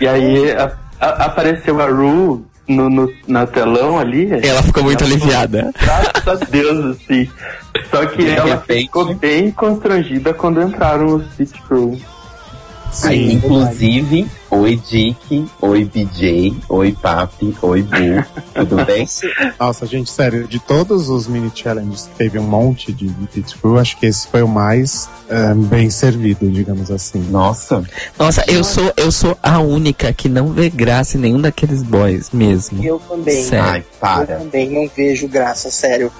[0.00, 4.28] E aí a- a- apareceu a Ru no, no- na telão ali.
[4.42, 5.72] Ela ficou muito Ela aliviada.
[6.24, 7.30] Graças a Deus, assim.
[7.90, 8.82] Só que De ela repente.
[8.86, 12.00] ficou bem constrangida quando entraram os Pit Crew.
[13.02, 13.32] Aí, Sim.
[13.36, 18.24] inclusive, oi Dick, oi BJ, oi Papi, oi Bu.
[18.54, 19.06] Tudo bem?
[19.58, 23.58] Nossa, gente, sério, de todos os mini challenges que teve um monte de, de pit
[23.58, 25.08] crew, acho que esse foi o mais
[25.68, 27.18] bem servido, digamos assim.
[27.30, 27.82] Nossa,
[28.18, 32.30] Nossa, eu sou, eu sou a única que não vê graça em nenhum daqueles boys
[32.32, 32.82] mesmo.
[32.84, 33.42] Eu também.
[33.42, 33.64] Sério.
[33.64, 34.36] ai, Eu para.
[34.36, 36.12] também não vejo graça, sério.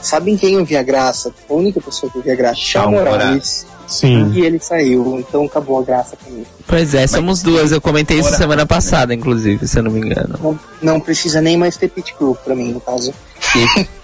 [0.00, 1.32] Sabem quem eu via graça?
[1.48, 3.66] A única pessoa que eu via graça, Shawn Morales.
[3.92, 4.32] Sim.
[4.34, 6.44] E ele saiu, então acabou a graça pra mim.
[6.66, 7.72] Pois é, somos duas.
[7.72, 10.38] Eu comentei isso semana passada, inclusive, se eu não me engano.
[10.42, 13.12] Não, não precisa nem mais ter pit crew pra mim, no caso.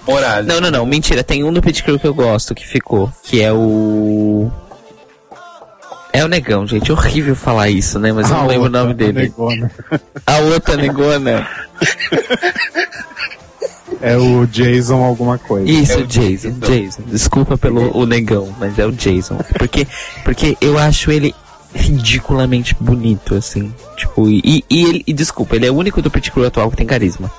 [0.06, 0.46] Morales.
[0.46, 1.22] Não, não, não, mentira.
[1.24, 4.50] Tem um do Pit Crew que eu gosto que ficou, que é o.
[6.12, 6.90] É o Negão, gente.
[6.90, 8.12] Horrível falar isso, né?
[8.12, 9.20] Mas eu A não lembro o nome a dele.
[9.22, 9.70] negona.
[10.26, 11.46] A outra negona.
[14.00, 15.68] É o Jason alguma coisa.
[15.70, 16.58] Isso, É o Jason, Jason.
[16.60, 17.02] Jason.
[17.06, 19.36] Desculpa pelo o negão, mas é o Jason.
[19.58, 19.86] Porque,
[20.24, 21.34] porque eu acho ele
[21.74, 23.72] ridiculamente bonito, assim.
[23.96, 26.76] Tipo, e, e ele, e desculpa, ele é o único do Pit Crew atual que
[26.76, 27.30] tem carisma.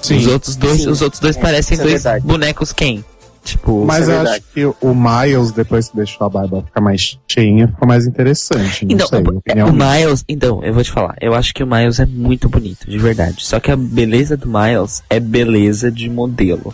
[0.00, 0.16] Sim.
[0.18, 0.88] Os outros dois, Sim.
[0.90, 2.24] os outros dois É, parecem é dois verdade.
[2.26, 3.04] bonecos quem?
[3.44, 7.18] Tipo, Mas é eu acho que o Miles, depois que deixou a barba ficar mais
[7.26, 8.84] cheinha, ficou mais interessante.
[8.86, 9.72] Não Então, sei, é, o.
[9.72, 12.98] Miles, então, eu vou te falar, eu acho que o Miles é muito bonito, de
[12.98, 13.44] verdade.
[13.44, 16.72] Só que a beleza do Miles é beleza de modelo.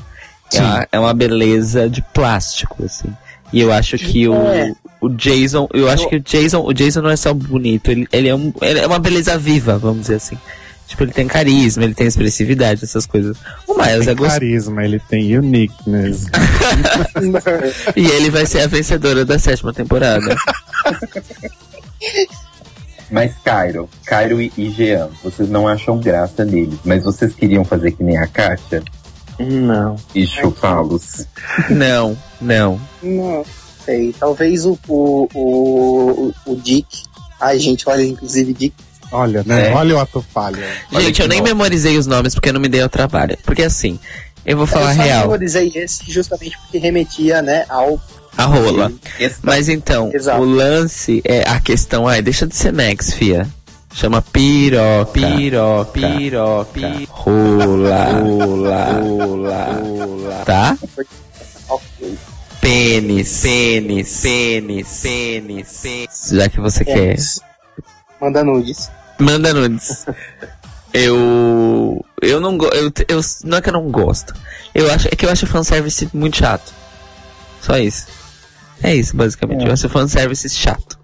[0.53, 3.09] É uma, é uma beleza de plástico, assim.
[3.53, 4.73] E eu acho que o, É.
[5.01, 8.29] o Jason, eu acho que o Jason, o Jason não é só bonito, ele, ele,
[8.29, 10.37] é um, ele é uma beleza viva, vamos dizer assim.
[10.89, 13.37] Tipo, ele tem carisma, ele tem expressividade, essas coisas.
[13.67, 14.41] O Miles Tem é gostoso.
[14.41, 16.25] carisma, ele tem uniqueness.
[17.95, 20.35] E ele vai ser a vencedora da sétima temporada.
[23.11, 27.93] Mas Cairo, Cairo e e Jean, vocês não acham graça neles, mas vocês queriam fazer
[27.93, 28.83] que nem a Kátia
[29.39, 29.97] Não.
[30.15, 31.27] e chupá-los?
[31.71, 32.79] não, não.
[33.03, 33.45] Não
[33.85, 34.15] sei.
[34.19, 37.05] Talvez o, o, o, o Dick.
[37.41, 38.75] Ai, gente, olha, inclusive Dick.
[39.11, 39.71] Olha, né?
[39.71, 39.75] É.
[39.75, 40.59] Olha o ato falho.
[40.93, 41.51] Gente, eu nem nome.
[41.51, 43.39] memorizei os nomes porque eu não me dei ao trabalho.
[43.45, 43.99] Porque assim,
[44.45, 48.01] eu vou falar eu só real, memorizei esse justamente porque remetia, né, ao.
[48.37, 48.93] a rola.
[49.43, 50.41] Mas então, Exato.
[50.41, 53.47] o lance é a questão, ai, deixa de ser Max, fia.
[53.95, 60.45] Chama piroca, piroca, piroca, rola, rola, rola, rola.
[60.45, 60.79] Tá?
[61.69, 62.19] Ok.
[62.61, 66.31] Pênis, pênis, pênis, pênis, pênis.
[66.33, 67.17] Já que você quer.
[68.21, 68.91] Manda nudes.
[69.19, 70.07] Manda nudes.
[70.93, 72.05] Eu.
[72.23, 72.75] Eu não gosto.
[72.75, 74.35] Eu, eu, não é que eu não gosto.
[74.75, 76.73] Eu acho, é que eu acho fanservice muito chato.
[77.61, 78.07] Só isso.
[78.83, 79.67] É isso, basicamente.
[79.67, 80.99] Eu acho fanservice chato.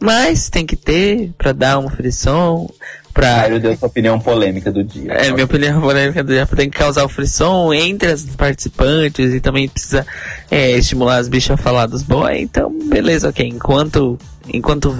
[0.00, 2.72] Mas tem que ter pra dar uma frição.
[3.12, 3.36] Pra.
[3.36, 5.12] Cairo deu sua opinião polêmica do dia.
[5.12, 9.40] É, minha opinião polêmica do dia tem que causar o frisson entre as participantes e
[9.40, 10.06] também precisa
[10.50, 12.40] é, estimular as bichas a falar dos boys.
[12.40, 13.46] Então, beleza, ok.
[13.46, 14.96] Enquanto, enquanto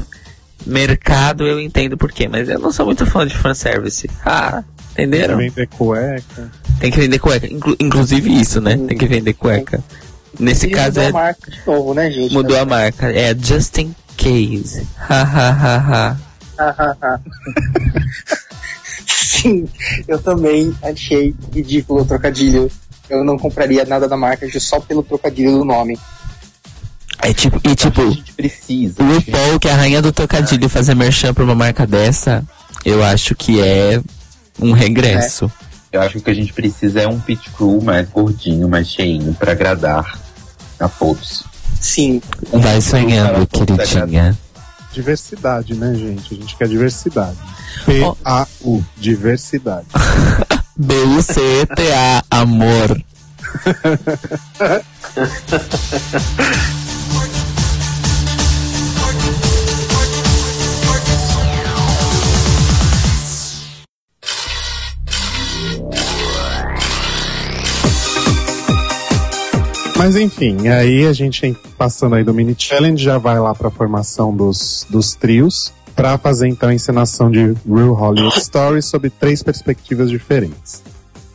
[0.66, 4.08] mercado eu entendo por quê, mas eu não sou muito fã de fanservice.
[4.24, 5.36] Ah, entenderam?
[5.38, 6.50] Vender cueca.
[6.78, 7.46] Tem que vender cueca.
[7.46, 8.76] Inclu- inclusive isso, né?
[8.76, 9.82] Tem que vender cueca.
[10.38, 11.08] Nesse E caso mudou é.
[11.08, 12.32] a marca de novo, né, gente?
[12.32, 13.12] Mudou a marca.
[13.12, 14.86] É just in case.
[15.08, 16.16] Ha ha ha
[16.58, 17.20] ha.
[19.06, 19.66] Sim,
[20.06, 22.70] eu também achei ridículo o trocadilho.
[23.08, 25.98] Eu não compraria nada da marca só pelo trocadilho do nome.
[27.22, 29.02] É tipo, e tipo, a gente precisa.
[29.02, 32.42] o RuPaul, que é a rainha do trocadilho, fazer merchan pra uma marca dessa,
[32.84, 34.00] eu acho que é
[34.60, 35.50] um regresso.
[35.92, 38.88] Eu acho que o que a gente precisa é um pit crew mais gordinho, mais
[38.88, 40.18] cheinho, pra agradar
[40.78, 41.44] a todos.
[41.80, 42.22] Sim.
[42.52, 44.38] Vai sonhando, queridinha.
[44.92, 46.34] Diversidade, né, gente?
[46.34, 47.36] A gente quer diversidade.
[47.86, 49.86] P-A-U, diversidade.
[50.76, 53.02] B-U-C-T-A, amor.
[70.00, 74.34] Mas enfim, aí a gente passando aí do mini challenge já vai lá pra formação
[74.34, 80.08] dos, dos trios pra fazer então a encenação de Real Hollywood Stories sob três perspectivas
[80.08, 80.82] diferentes.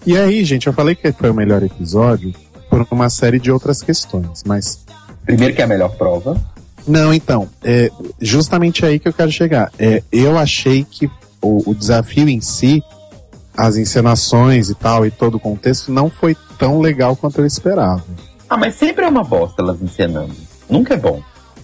[0.03, 2.33] E aí, gente, eu falei que foi o melhor episódio
[2.67, 4.83] por uma série de outras questões, mas
[5.23, 6.35] Primeiro que é a melhor prova.
[6.87, 9.71] não, então, é justamente aí que eu quero chegar.
[9.77, 11.07] É, eu achei que
[11.39, 12.83] o, o desafio em si,
[13.55, 18.03] as encenações e tal, e todo o contexto, não foi tão legal quanto eu esperava.
[18.49, 20.33] Ah, mas sempre é uma bosta elas encenando.
[20.69, 21.21] Nunca é bom.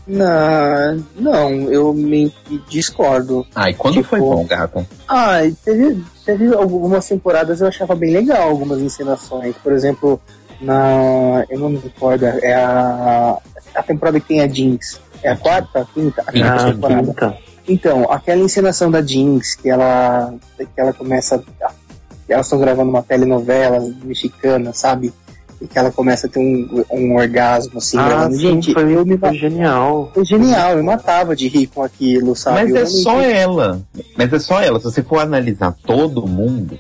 [0.08, 2.34] Não, não, eu me
[2.68, 3.46] discordo.
[3.56, 4.86] Ai, quando Tipo- foi bom, gata?
[5.08, 9.56] Ah, e teve, teve algumas temporadas eu achava bem legal algumas encenações.
[9.64, 10.20] Por exemplo,
[10.60, 11.46] na.
[11.50, 13.38] Eu não me recordo, é a.
[13.76, 15.00] A temporada que tem a Jinx.
[15.24, 15.82] É a quarta?
[15.82, 16.24] A quinta?
[16.28, 17.04] A quinta Ah, temporada.
[17.08, 17.38] quinta.
[17.68, 21.42] Então, aquela encenação da Jinx, que ela, que ela começa.
[22.28, 25.14] Elas estão gravando uma telenovela mexicana, sabe?
[25.62, 28.34] E que ela começa a ter um, um orgasmo, assim, Ah, gravando.
[28.36, 30.10] sim, Gente, foi, eu me foi genial.
[30.14, 32.64] foi genial, eu matava de rir com aquilo, sabe?
[32.64, 33.82] Mas Eu é só ela.
[34.18, 34.80] Mas é só ela.
[34.80, 36.76] Se você for analisar todo mundo,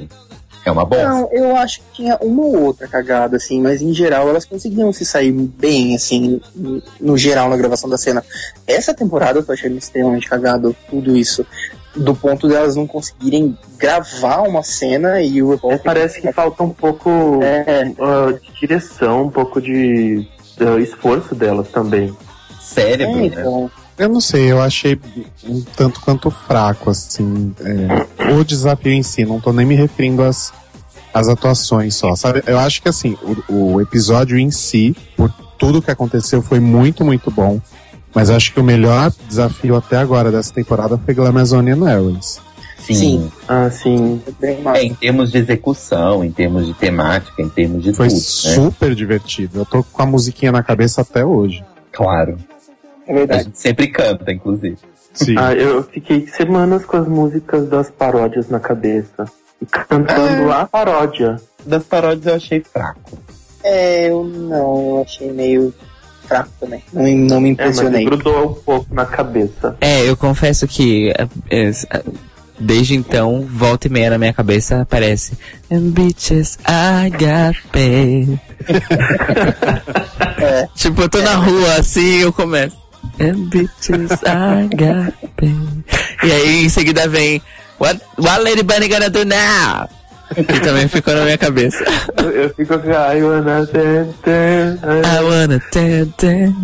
[0.65, 1.07] é uma bosta.
[1.07, 4.91] Não, eu acho que tinha uma ou outra cagada, assim, mas em geral elas conseguiam
[4.91, 8.23] se sair bem, assim, no- no geral na gravação da cena.
[8.65, 11.45] Essa temporada eu tô achando extremamente cagado tudo isso.
[11.95, 16.69] Do ponto delas não conseguirem gravar uma cena e o É, parece que falta um
[16.69, 17.09] pouco
[17.43, 20.25] É, ah, de direção, um pouco de
[20.59, 22.15] ah, esforço delas também.
[22.61, 23.25] Cérebro, é, né?
[23.25, 23.71] então.
[23.97, 24.99] Eu não sei, eu achei
[25.43, 30.23] um tanto quanto fraco, assim, é, o desafio em si, não tô nem me referindo
[30.23, 30.51] às,
[31.13, 32.41] às atuações só, sabe?
[32.47, 33.15] Eu acho que, assim,
[33.47, 37.61] o, o episódio em si, por tudo que aconteceu, foi muito, muito bom,
[38.13, 42.39] mas acho que o melhor desafio até agora dessa temporada foi Glamazonian Airways.
[42.79, 42.93] Sim.
[42.95, 43.31] Sim.
[43.47, 44.21] Ah, sim.
[44.41, 48.17] é É, em termos de execução, em termos de temática, em termos de Foi tudo,
[48.17, 48.21] né?
[48.21, 51.63] super divertido, eu tô com a musiquinha na cabeça até hoje.
[51.91, 52.37] Claro.
[53.07, 53.43] É A verdade.
[53.43, 54.77] gente sempre canta, inclusive.
[55.13, 55.35] Sim.
[55.37, 59.25] Ah, eu fiquei semanas com as músicas das paródias na cabeça.
[59.61, 61.35] E cantando a paródia.
[61.65, 63.19] Das paródias eu achei fraco.
[63.63, 65.71] É, eu não, eu achei meio
[66.31, 66.81] fraco também.
[66.93, 68.05] Não, não me É, mas impressionei.
[68.05, 69.75] grudou um pouco na cabeça.
[69.81, 71.71] É, eu confesso que é, é,
[72.59, 75.33] desde então, volta e meia na minha cabeça aparece
[75.69, 78.39] And bitches I got paid.
[80.75, 82.77] Tipo, eu tô na rua assim eu começo
[83.19, 85.85] And bitches I got paid.
[86.23, 87.41] E aí em seguida vem
[87.79, 89.89] What, what Lady Bunny gonna do now?
[90.35, 91.83] Que também ficou na minha cabeça.
[92.17, 96.55] Eu, eu fico com a I wanna dance, dance, I wanna tan, tan.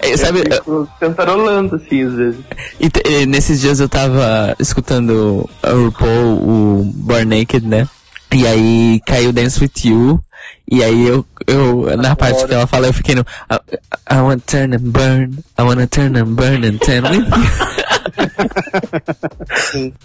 [0.00, 2.40] É, Eu sabe, fico cantarolando assim às vezes.
[2.80, 7.88] E, e nesses dias eu tava escutando a RuPaul, o Born Naked, né?
[8.32, 10.20] E aí caiu Dance With You.
[10.70, 13.58] E aí eu, eu na parte que ela fala, eu fiquei no I,
[14.10, 17.81] I wanna turn and burn, I wanna turn and burn and turn with you.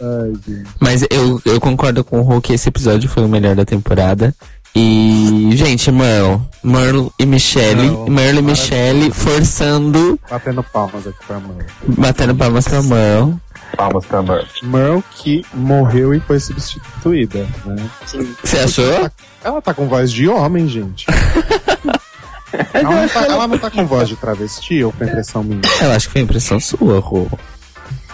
[0.02, 0.64] Ai.
[0.80, 4.34] Mas eu, eu concordo com o Ro que esse episódio foi o melhor da temporada.
[4.76, 11.40] E, gente, Merle, Merle e Michelle, Não, Merle e Michelle forçando, Batendo palmas aqui pra
[11.40, 11.66] Merle.
[11.88, 13.36] batendo palmas pra Merle.
[13.76, 14.48] Palmas pra Merle.
[14.62, 17.90] Merle que morreu e foi substituída, né?
[18.06, 18.36] Sim.
[18.44, 19.10] Você achou?
[19.44, 21.08] Ela tá com voz de homem, gente.
[22.74, 25.62] ela, não tá, ela não tá com voz de travesti, ou foi impressão minha?
[25.82, 27.28] Eu acho que foi impressão sua, Rô.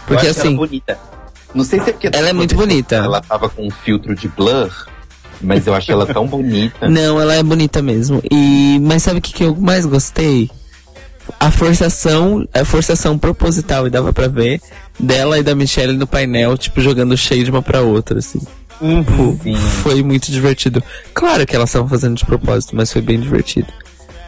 [0.06, 1.00] Porque acho ela assim, bonita.
[1.54, 2.96] Não sei se é porque ela é muito bonita.
[2.96, 4.72] ela tava com um filtro de blur,
[5.41, 6.88] mas eu achei ela tão bonita.
[6.89, 8.22] Não, ela é bonita mesmo.
[8.32, 10.49] E mas sabe o que, que eu mais gostei?
[11.39, 14.60] A forçação, a forçação proposital, e dava pra ver,
[14.99, 18.41] dela e da Michelle no painel, tipo, jogando shade uma pra outra, assim.
[18.80, 19.56] Pô, Sim.
[19.56, 20.84] Foi muito divertido.
[21.14, 23.68] Claro que elas estavam fazendo de propósito, mas foi bem divertido.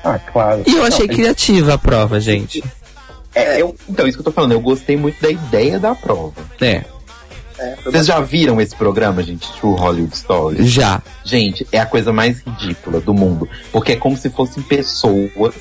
[0.04, 0.64] Ah, claro.
[0.66, 2.64] E eu achei Não, criativa a prova, gente.
[3.36, 6.34] É, eu- então, isso que eu tô falando, eu gostei muito da ideia da prova.
[6.62, 6.84] É.
[7.58, 9.50] É, Vocês já viram esse programa, gente?
[9.54, 10.70] True Hollywood Stories?
[10.70, 11.02] Já.
[11.24, 13.48] Gente, é a coisa mais ridícula do mundo.
[13.72, 15.56] Porque é como se fossem pessoas.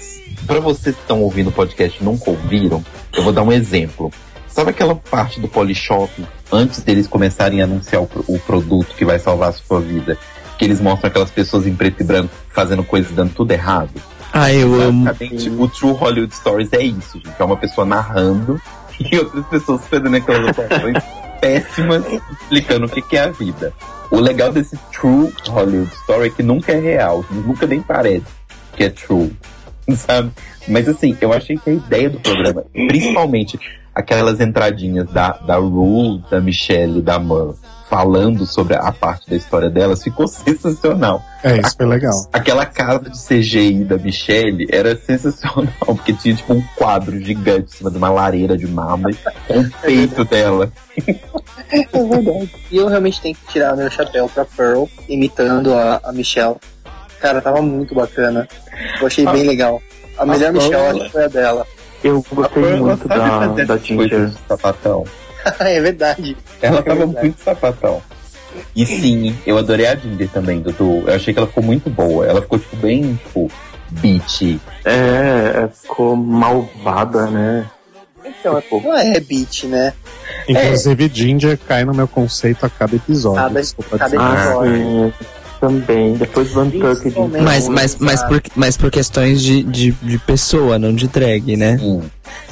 [0.46, 4.10] Pra vocês que estão ouvindo o podcast e nunca ouviram, eu vou dar um exemplo.
[4.48, 6.10] Sabe aquela parte do Polishop,
[6.52, 10.18] antes deles começarem a anunciar o, o produto que vai salvar a sua vida?
[10.58, 13.90] Que eles mostram aquelas pessoas em preto e branco fazendo coisas dando tudo errado?
[14.36, 15.04] Ah, eu amo.
[15.04, 17.36] Basicamente, o True Hollywood Stories é isso, gente.
[17.38, 18.60] É uma pessoa narrando
[18.98, 20.96] e outras pessoas fazendo aquelas operações
[21.40, 23.72] péssimas explicando o que, que é a vida.
[24.10, 28.26] O legal desse True Hollywood Story é que nunca é real, nunca nem parece
[28.76, 29.32] que é true,
[29.96, 30.30] sabe?
[30.66, 33.58] Mas assim, eu achei que a ideia do programa, principalmente
[33.94, 37.56] aquelas entradinhas da, da Rue, da Michelle da Mur,
[37.88, 41.22] falando sobre a parte da história delas, ficou sensacional.
[41.42, 42.14] É, isso foi legal.
[42.32, 47.76] Aquela casa de CGI da Michelle era sensacional, porque tinha tipo um quadro gigante em
[47.76, 49.16] cima de uma lareira de mármore
[49.46, 50.72] com o peito dela.
[51.70, 52.50] É verdade.
[52.70, 56.56] E eu realmente tenho que tirar meu chapéu pra Pearl, imitando a, a Michelle.
[57.20, 58.46] Cara, tava muito bacana.
[59.00, 59.80] Eu achei bem legal.
[60.18, 61.66] A melhor Pearl- Michelle acho que foi a dela.
[62.02, 64.30] Eu gostei muito da, da Ginger.
[64.46, 65.04] sapatão.
[65.60, 66.36] é verdade.
[66.62, 67.26] Ela É tava verdade.
[67.26, 68.02] muito sapatão.
[68.74, 71.02] E sim, eu adorei a Ginger também, Dudu.
[71.06, 72.24] Eu achei que ela ficou muito boa.
[72.26, 73.50] Ela ficou, tipo, bem, tipo,
[73.90, 74.60] beat.
[74.84, 77.66] É, é, ficou malvada, né?
[78.24, 79.92] Então, não é beat, né?
[80.48, 83.42] Inclusive, Ginger cai no meu conceito a cada episódio.
[83.42, 84.16] Cada- desculpa cada.
[84.20, 84.74] Ah, episódio.
[84.76, 85.12] sim,
[85.68, 86.14] também.
[86.14, 90.78] Depois Van Tucker de Mas, mas, mas, por, mas por questões de, de, de pessoa,
[90.78, 91.78] não de drag, né?
[91.78, 92.02] Sim.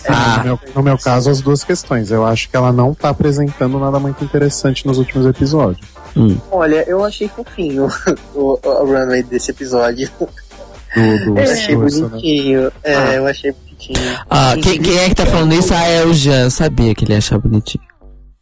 [0.09, 2.11] Ah, No meu, no meu caso, as duas questões.
[2.11, 5.87] Eu acho que ela não tá apresentando nada muito interessante nos últimos episódios.
[6.51, 7.89] Olha, eu achei fofinho
[8.35, 10.09] o, o runway desse episódio.
[10.19, 12.09] Do, do Eu achei discurso, né?
[12.09, 12.73] bonitinho.
[12.85, 13.15] É, Ah.
[13.15, 14.19] eu achei bonitinho.
[14.29, 15.73] ah quem, quem é que tá falando isso?
[15.73, 16.51] Ah, é o Jean.
[16.51, 17.83] Sabia que ele ia achar bonitinho.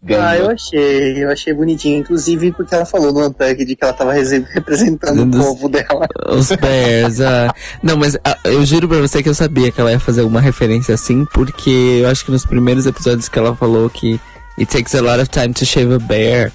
[0.08, 0.50] Ah, eu Ganhou.
[0.52, 5.22] achei, eu achei bonitinho, inclusive porque ela falou no Untucked que ela tava rese- representando
[5.22, 6.08] o Dos- povo dela.
[6.30, 7.52] Os bears, ah.
[7.82, 10.40] Não, mas ah, eu juro pra você que eu sabia que ela ia fazer alguma
[10.40, 14.18] referência assim, porque eu acho que nos primeiros episódios que ela falou que
[14.58, 16.50] it takes a lot of time to shave a bear.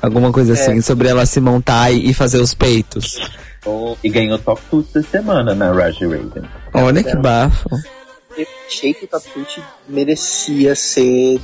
[0.00, 0.54] Alguma coisa É.
[0.60, 3.18] assim, sobre ela se montar e, fazer os peitos.
[4.04, 6.42] E ganhou top tudo da semana na Raja Raven.
[6.72, 7.68] Olha que bafo.
[8.36, 11.40] Eu achei que o Tatucci merecia ser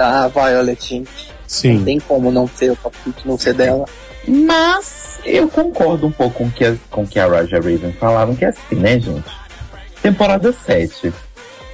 [0.00, 1.10] da Violet, gente.
[1.28, 1.84] Não Sim.
[1.84, 3.84] tem como não ser o Tatucci, não ser dela.
[4.26, 8.34] Mas eu concordo um pouco com o que a, com que a Raja Raven falaram,
[8.34, 9.28] que é assim, né, gente?
[10.00, 11.12] Temporada 7.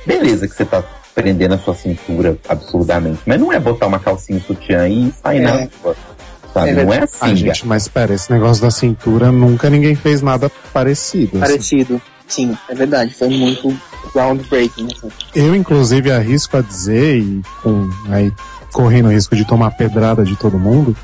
[0.04, 0.82] Beleza que você tá
[1.14, 5.40] prendendo a sua cintura absurdamente, mas não é botar uma calcinha sutiã e sair É.
[5.42, 5.52] na
[5.82, 5.96] rua.
[6.52, 6.70] Sabe?
[6.70, 7.04] É não é verdade.
[7.04, 11.30] assim, Ah, gente, mas pera, esse negócio da cintura, nunca ninguém fez nada parecido.
[11.36, 11.40] assim.
[11.40, 12.02] Parecido.
[12.26, 13.14] Sim, é verdade.
[13.14, 13.76] Foi muito
[14.12, 14.86] groundbreaking.
[14.86, 15.08] Assim.
[15.34, 18.32] Eu, inclusive, arrisco a dizer, e com, aí,
[18.72, 20.96] correndo o risco de tomar pedrada de todo mundo,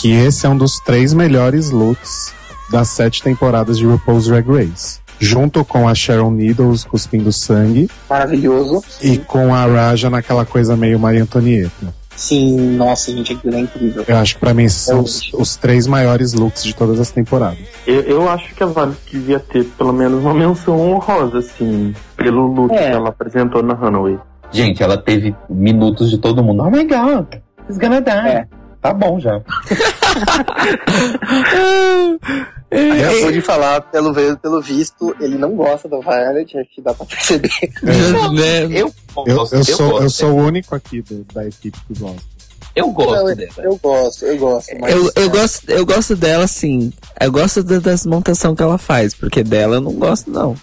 [0.00, 2.32] que esse é um dos três melhores looks
[2.70, 5.00] das sete temporadas de RuPaul's Drag Race.
[5.20, 8.82] Junto com a Sharon Needles cuspindo sangue Maravilhoso.
[9.00, 11.94] e com a Raja naquela coisa meio Maria Antonieta.
[12.22, 14.04] Sim, nossa, gente, aquilo é incrível.
[14.06, 17.10] Eu acho que pra mim esses são os, os três maiores looks de todas as
[17.10, 17.58] temporadas.
[17.84, 22.46] Eu, eu acho que a Vale devia ter pelo menos uma menção honrosa, assim, pelo
[22.46, 22.90] look É.
[22.90, 24.20] que ela apresentou na Runaway.
[24.52, 26.62] Gente, ela teve minutos de todo mundo.
[26.62, 27.26] Oh my god,
[27.68, 28.12] it's gonna die.
[28.12, 28.46] É.
[28.80, 29.40] Tá bom já.
[32.72, 37.04] Acabou de falar, pelo, pelo visto, ele não gosta da Violet, acho que dá pra
[37.06, 37.50] perceber.
[37.82, 38.64] Né?
[38.70, 38.92] Eu,
[39.26, 42.22] Eu, gosto, eu, sou, eu sou o único aqui do- da equipe que gosta.
[42.74, 43.52] Eu gosto Não, dela.
[43.58, 44.68] eu gosto, eu gosto.
[44.80, 46.90] Mas, Eu, eu, é, gosto, eu gosto dela, sim.
[47.20, 50.56] Eu gosto da, das montações que ela faz, porque dela eu não gosto, não.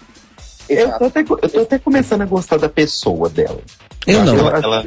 [0.68, 3.60] Eu tô, até, eu tô até começando a gostar da pessoa dela.
[4.06, 4.36] Eu não.
[4.36, 4.86] Ela, ela-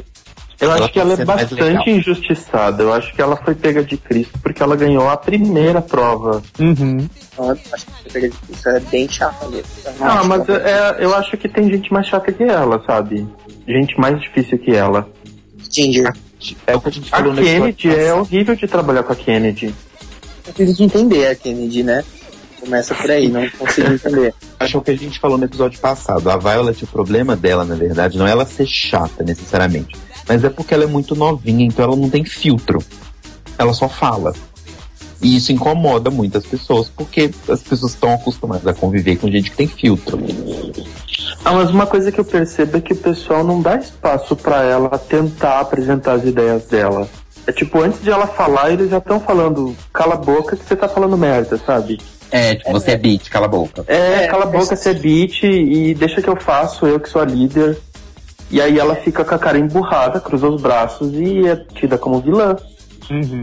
[0.60, 1.82] Eu Ela acho que ela é bastante legal.
[1.88, 2.82] injustiçada.
[2.82, 6.40] Eu acho que ela foi pega de Cristo porque ela ganhou a primeira prova.
[6.58, 7.08] Uhum.
[7.36, 8.18] Não, acho que
[8.52, 9.66] isso é bem chato mesmo.
[9.84, 12.44] Eu não Ah, mas que ela- é, eu acho que tem gente mais chata que
[12.44, 13.26] ela, sabe?
[13.66, 15.08] Gente mais difícil que ela.
[15.70, 16.12] Ginger.
[16.66, 19.16] é o que a gente A falou no Kennedy é horrível de trabalhar com a
[19.16, 19.74] Kennedy.
[20.46, 22.04] Eu preciso de entender a Kennedy, né?
[22.60, 24.32] Começa por aí, não consigo entender.
[24.60, 26.30] Acho que é o que a gente falou no episódio passado.
[26.30, 29.96] A Violet, o problema dela, na verdade, não é ela ser chata necessariamente.
[30.28, 32.82] Mas é porque ela é muito novinha, então ela não tem filtro.
[33.58, 34.32] Ela só fala.
[35.22, 39.56] E isso incomoda muitas pessoas, porque as pessoas estão acostumadas a conviver com gente que
[39.56, 40.18] tem filtro.
[41.44, 44.62] Ah, mas uma coisa que eu percebo é que o pessoal não dá espaço pra
[44.62, 47.08] ela tentar apresentar as ideias dela.
[47.46, 50.74] É tipo, antes de ela falar, eles já estão falando, cala a boca que você
[50.74, 52.00] tá falando merda, sabe?
[52.30, 53.84] É, tipo, você é beat, cala a boca.
[53.86, 57.08] É, É, cala a boca, você é beat e deixa que eu faço, eu que
[57.08, 57.78] sou a líder.
[58.54, 62.20] E aí ela fica com a cara emburrada, cruza os braços e é tida como
[62.20, 62.54] vilã.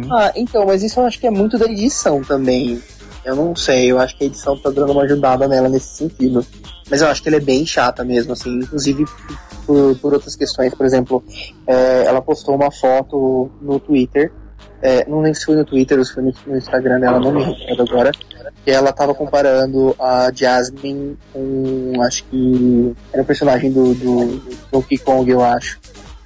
[0.09, 2.81] Ah, então, mas isso eu acho que é muito da edição também.
[3.25, 6.45] Eu não sei, eu acho que a edição tá dando uma ajudada nela nesse sentido.
[6.89, 9.03] Mas eu acho que ela é bem chata mesmo, assim, inclusive
[9.65, 10.73] por, por outras questões.
[10.73, 11.21] Por exemplo,
[11.67, 14.31] é, ela postou uma foto no Twitter.
[14.81, 17.33] é, não lembro se foi no Twitter ou se foi no, no Instagram dela, não
[17.33, 18.11] me recordo agora.
[18.63, 21.93] Que ela tava comparando a Jasmine com.
[22.05, 22.93] Acho que.
[23.11, 25.79] Era o personagem do, do, do Donkey Kong, eu acho.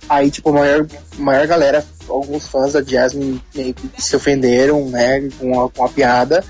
[0.10, 0.86] Aí, tipo, a maior,
[1.18, 5.90] maior galera, alguns fãs da Jasmine meio que se ofenderam, né, com a, com a
[5.90, 6.44] piada.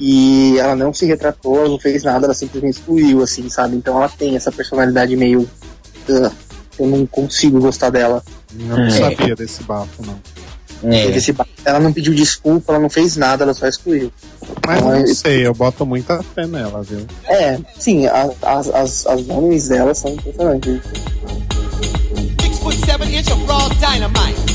[0.00, 3.76] E ela não se retratou, ela não fez nada, ela simplesmente excluiu, assim, sabe?
[3.76, 5.48] Então ela tem essa personalidade meio.
[6.08, 6.32] "Ugh,
[6.78, 8.22] eu não consigo gostar dela.
[8.58, 8.90] Eu não É.
[8.90, 10.18] sabia desse bafo, não.
[10.80, 14.12] Teve É, esse ba- Ela não pediu desculpa, ela não fez nada, ela só excluiu.
[14.66, 17.04] Mas eu não Mas- sei, eu boto muita fé nela, viu?
[17.26, 20.80] É, sim, a- as, as, as nomes dela são impressionantes.
[22.40, 23.68] Six foot seven inch of raw.
[23.70, 24.47] Dynamite.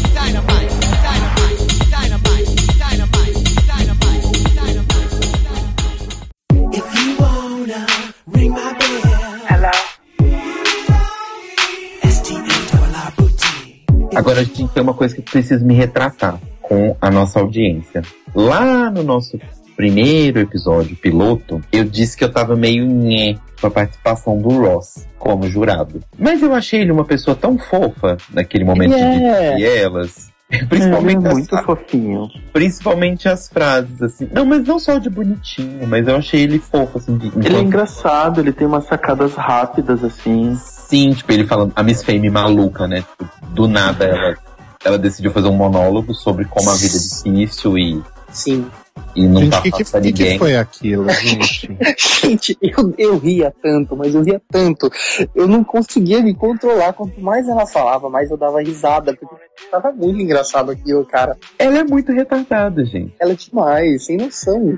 [14.16, 18.01] Agora a gente tem uma coisa que eu preciso me retratar com a nossa audiência.
[18.34, 19.39] Lá no nosso
[19.76, 25.07] primeiro episódio piloto, eu disse que eu tava meio nhé com a participação do Ross
[25.18, 26.01] como jurado.
[26.18, 30.34] Mas eu achei ele uma pessoa tão fofa naquele momento Ele de de elas.
[30.70, 32.30] Principalmente, é as, muito fofinho.
[32.51, 34.30] principalmente as frases, assim.
[34.32, 37.18] Não, mas não só de bonitinho, mas eu achei ele fofo, assim.
[37.18, 40.55] De, Ele é engraçado, ele tem umas sacadas rápidas, assim.
[40.94, 43.02] Sim, tipo, ele falando, a Miss Fame maluca, né?
[43.02, 44.38] Tipo, do nada ela,
[44.86, 48.68] ela decidiu fazer um monólogo sobre como a vida é difícil e, Sim.
[49.16, 50.38] e não gente, tá o que, que, fácil pra que, que ninguém.
[50.38, 51.78] foi aquilo, gente?
[51.98, 54.88] Gente, eu, eu ria tanto, mas eu ria tanto.
[55.34, 56.94] Eu não conseguia me controlar.
[56.94, 59.16] Quanto mais ela falava, mais eu dava risada.
[59.16, 59.36] Porque
[59.72, 61.36] tava muito engraçado aquilo, cara.
[61.58, 63.16] Ela é muito retardada, gente.
[63.20, 64.78] Ela é demais, sem noção.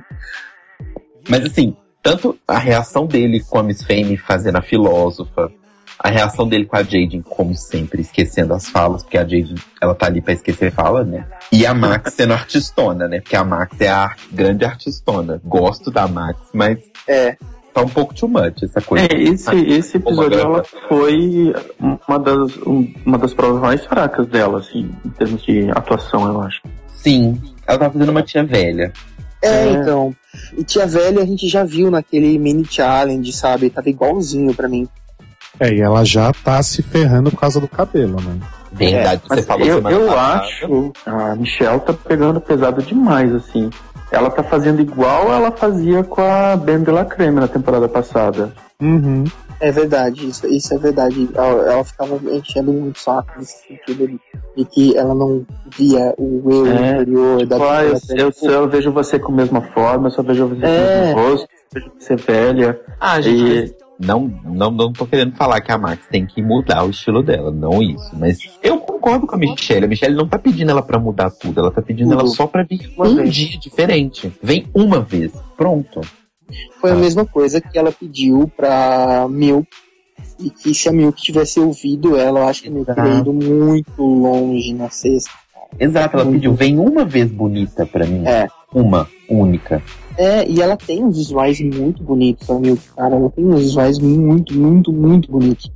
[1.28, 5.52] Mas assim, tanto a reação dele com a Miss Fame fazendo a filósofa,
[6.00, 9.96] a reação dele com a Jaden, como sempre, esquecendo as falas, porque a Jaden, ela
[9.96, 11.26] tá ali pra esquecer fala, né?
[11.52, 13.22] E a Max sendo artistona, né?
[13.22, 15.42] Porque a Max é a grande artistona.
[15.44, 17.38] Gosto da Max, mas É.
[17.74, 19.06] tá um pouco too much essa coisa.
[19.12, 21.54] É, esse, esse episódio ela foi
[22.08, 26.42] uma das, um- uma das provas mais fracas dela, assim, em termos de atuação, eu
[26.42, 26.62] acho.
[26.88, 28.92] Sim, ela tá fazendo uma tia velha.
[29.42, 29.72] É, É.
[29.74, 30.16] então.
[30.58, 33.70] E Tia Velha a gente já viu naquele mini challenge, sabe?
[33.70, 34.88] Tava igualzinho pra mim.
[35.60, 38.38] É, e ela já tá se ferrando por causa do cabelo, né?
[38.72, 40.42] Verdade, você Mas falou eu, eu passada.
[40.44, 43.70] acho a Michelle tá pegando pesado demais, assim.
[44.12, 48.52] Ela tá fazendo igual ela fazia com a Ben de la Creme na temporada passada.
[48.82, 49.24] Uhum.
[49.62, 51.30] É verdade, isso, isso é verdade.
[51.34, 54.20] Ela, ela ficava enchendo muito saco nesse sentido de,
[54.58, 55.46] de que ela não
[55.78, 59.32] via o eu É, interior da Tipo, ah, eu, eu, só- eu vejo você com
[59.32, 61.06] a mesma forma, eu só vejo você com o É.
[61.06, 62.80] mesmo rosto, eu vejo você velha.
[63.00, 66.84] Ah, E- gente, não, não, não tô querendo falar que a Max tem que mudar
[66.86, 68.12] o estilo dela, não isso.
[68.14, 69.86] Mas eu concordo com a Michelle.
[69.86, 72.64] A Michelle não tá pedindo ela pra mudar tudo, ela tá pedindo ela só pra
[72.64, 73.34] vir Uma um vez.
[73.34, 74.32] dia diferente.
[74.42, 76.02] Vem uma vez, pronto.
[76.80, 76.98] Foi a Ah.
[76.98, 79.68] mesma coisa que ela pediu pra Milk.
[80.40, 83.32] E que se a Milk tivesse ouvido ela, eu acho que a Milk teria ido
[83.34, 85.30] muito longe na sexta.
[85.80, 88.24] Exato, ela pediu, vem uma vez bonita pra mim.
[88.26, 88.48] É.
[88.74, 89.82] Uma, única.
[90.18, 93.16] É, e ela tem uns visuais muito bonitos, a Milk, cara.
[93.16, 95.72] Ela tem uns visuais muito, muito, muito bonitos.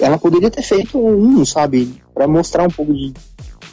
[0.00, 1.94] Ela poderia ter feito um, sabe?
[2.12, 3.12] Pra mostrar um pouco de,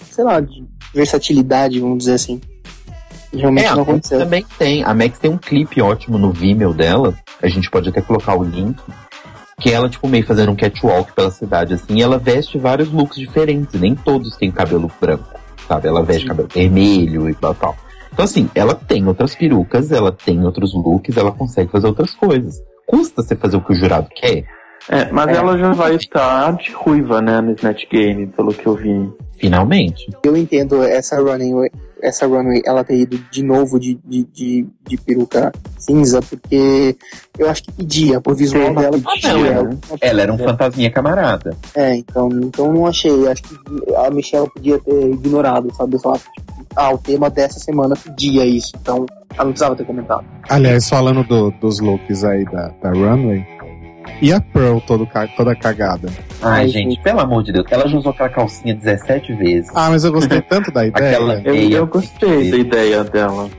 [0.10, 2.40] sei lá, de versatilidade, vamos dizer assim.
[3.34, 4.20] Realmente É, não Max aconteceu.
[4.20, 4.84] também tem.
[4.84, 7.16] A Max tem um clipe ótimo no Vimeo dela.
[7.42, 8.78] A gente pode até colocar o link.
[9.60, 11.98] Que ela, tipo, meio fazendo um catwalk pela cidade, assim.
[11.98, 13.80] E ela veste vários looks diferentes.
[13.80, 15.24] Nem todos têm cabelo branco,
[15.72, 15.88] sabe?
[15.88, 17.76] Ela veste cabelo vermelho e tal, tal.
[18.12, 22.62] Então, assim, ela tem outras perucas, ela tem outros looks, ela consegue fazer outras coisas.
[22.86, 24.44] Custa você fazer o que o jurado quer?
[24.90, 25.36] É, mas É.
[25.40, 29.10] ela já vai estar de ruiva, né, no Snatch Game, pelo que eu vi.
[29.42, 30.08] Finalmente.
[30.24, 31.70] Eu entendo essa runway,
[32.02, 36.96] essa runway ela ter ido de novo de, de, de, de peruca cinza, porque
[37.38, 39.64] eu acho que pedia, por visual dela, pedia, pedia.
[39.64, 39.78] né?
[40.00, 41.58] Ela era um fantasminha camarada.
[41.76, 43.28] É, então, então não achei.
[43.28, 43.56] Acho que
[43.96, 45.98] a Michelle podia ter ignorado, sabe?
[46.00, 46.32] Só, tipo,
[46.76, 50.24] ah, o tema dessa semana pedia isso, então ela não precisava ter comentado.
[50.50, 53.46] Aliás, falando do- dos looks aí da, da Runway,
[54.22, 56.10] e a Pearl todo, toda cagada?
[56.42, 57.66] Ai, Ai, gente, pelo amor de Deus.
[57.70, 59.70] Ela já usou aquela calcinha 17 vezes.
[59.74, 61.10] Ah, mas eu gostei tanto da ideia.
[61.12, 63.50] Aquela- Eu, eu gostei da ideia dela.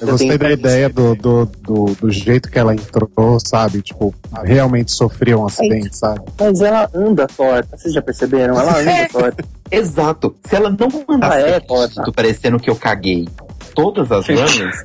[0.00, 3.82] Eu gostei da ideia do, do, do, do jeito que ela entrou, sabe?
[3.82, 4.14] Tipo,
[4.44, 6.20] realmente sofreu um acidente, sabe?
[6.38, 8.56] Mas ela anda torta, vocês já perceberam?
[8.58, 9.08] Ela anda É.
[9.10, 9.44] torta.
[9.70, 10.36] Exato.
[10.48, 13.26] Se ela não mandasse Ah, é, vídeo parecendo que eu caguei
[13.74, 14.82] todas as runners,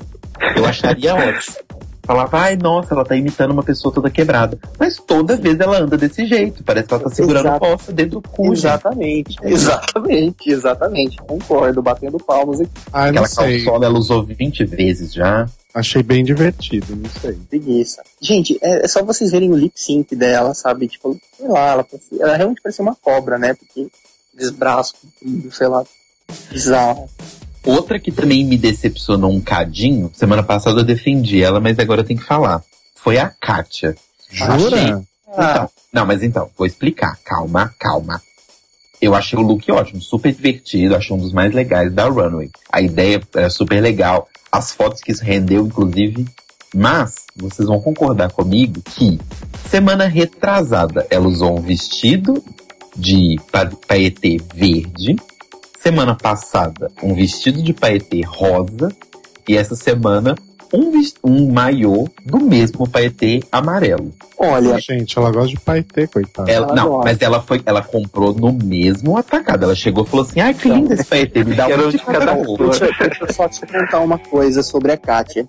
[0.56, 1.56] eu acharia ótimo.
[2.04, 4.58] Falava, ai, nossa, ela tá imitando uma pessoa toda quebrada.
[4.78, 6.62] Mas toda vez ela anda desse jeito.
[6.62, 7.60] Parece que ela tá segurando Exato.
[7.60, 8.58] poça dentro do cu, gente.
[8.64, 11.16] Exatamente, exatamente, exatamente.
[11.18, 12.70] Concordo, batendo palmas aqui.
[12.92, 15.46] Ah, eu não Aquela calçola ela usou 20 vezes já.
[15.74, 17.32] Achei bem divertido, não sei.
[17.48, 18.02] Preguiça.
[18.20, 20.86] Gente, é, é só vocês verem o lip sync dela, sabe?
[20.86, 23.54] Tipo, sei lá, ela, parecia- ela realmente parecia uma cobra, né?
[23.54, 23.88] Porque
[24.32, 25.82] desbraço, comprido, sei lá.
[26.50, 27.08] Bizarro.
[27.64, 32.04] Outra que também me decepcionou um cadinho, semana passada eu defendi ela, mas agora eu
[32.04, 32.62] tenho que falar.
[32.94, 33.94] Foi a Kátia.
[34.30, 34.76] Jura?
[34.82, 34.92] Achei-
[35.36, 35.50] Ah.
[35.52, 37.18] Então, não, mas então, vou explicar.
[37.24, 38.20] Calma, calma.
[39.00, 42.50] Eu achei o look ótimo, super divertido, achei um dos mais legais da Runway.
[42.72, 46.24] A ideia é super legal, as fotos que isso rendeu, inclusive.
[46.74, 49.20] Mas, vocês vão concordar comigo que
[49.68, 52.42] semana retrasada ela usou um vestido
[52.96, 55.16] de pa- paetê verde.
[55.84, 58.90] Semana passada, um vestido de paetê rosa.
[59.46, 60.34] E essa semana,
[60.72, 60.90] um,
[61.22, 64.10] um maiô do mesmo paetê amarelo.
[64.38, 66.50] Olha, Gente, ela gosta de paetê, coitada.
[66.50, 67.04] Ela, Ela não, gosta.
[67.10, 69.64] mas ela foi, ela comprou no mesmo atacado.
[69.64, 72.32] Ela chegou e falou assim: ai, que lindo esse paetê, me dá um de cada
[72.32, 75.44] deixa eu só te contar uma coisa sobre a Kátia.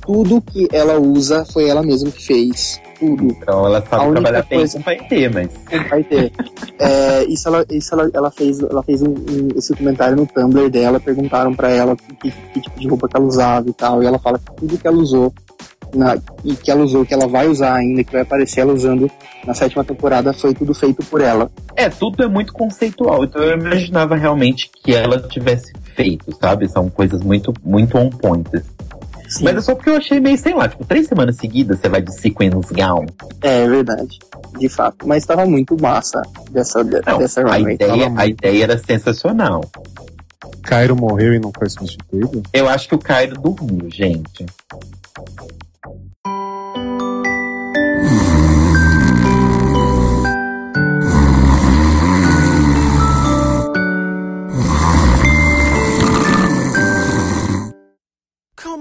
[0.00, 2.80] Tudo que ela usa foi ela mesma que fez.
[3.00, 3.24] Tudo.
[3.24, 5.50] Então ela A sabe única trabalhar bem coisa- com paetê, mas.
[5.88, 6.32] Vai ter.
[6.78, 10.68] É, isso ela, isso ela, ela fez, ela fez um, um- esse comentário no Tumblr
[10.70, 14.02] dela, perguntaram pra ela que, que- que tipo de roupa que ela usava e tal,
[14.02, 15.32] e ela fala que tudo que ela usou
[15.94, 19.10] na- e que ela usou, que ela vai usar ainda, que vai aparecer ela usando
[19.44, 21.50] na sétima temporada, foi tudo feito por ela.
[21.74, 23.24] É, tudo é muito conceitual.
[23.24, 26.68] Então eu imaginava realmente que ela tivesse feito, sabe?
[26.68, 28.48] São coisas muito, muito on point.
[29.30, 31.88] Sim, Mas é só porque eu achei meio, sei lá, tipo, três semanas seguidas você
[31.88, 33.06] vai de sequence gown.
[33.40, 34.18] é verdade,
[34.58, 35.06] de fato.
[35.06, 36.20] Mas tava muito massa
[36.50, 37.74] dessa, de- Não, dessa a runway.
[37.76, 39.64] ideia, a ideia era sensacional.
[40.64, 42.42] Cairo morreu e não foi substituído?
[42.52, 44.44] Eu acho que o Cairo dormiu, gente.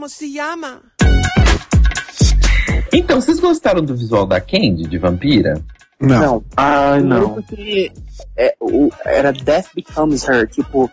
[0.10, 0.82] Se llama?
[2.92, 5.62] Então, vocês gostaram do visual da Candy, de vampira?
[6.02, 6.20] Não.
[6.22, 6.42] Não,
[6.96, 7.44] Primeiro não.
[8.38, 10.90] é, o- era Death Becomes Her, tipo,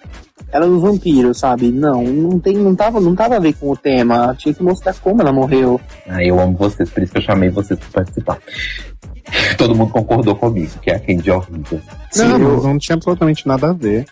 [0.52, 1.70] ela é um vampiro, sabe?
[1.70, 4.34] Não, não tem, não tava, não tava a ver com o tema.
[4.36, 5.80] Tinha que mostrar como ela morreu.
[6.08, 8.38] Ah, eu amo vocês, por isso que eu chamei vocês pra participar.
[9.56, 11.80] Todo mundo concordou comigo, que é a Candy é horrível.
[12.16, 14.04] Não, Sim, eu- não tinha absolutamente nada a ver.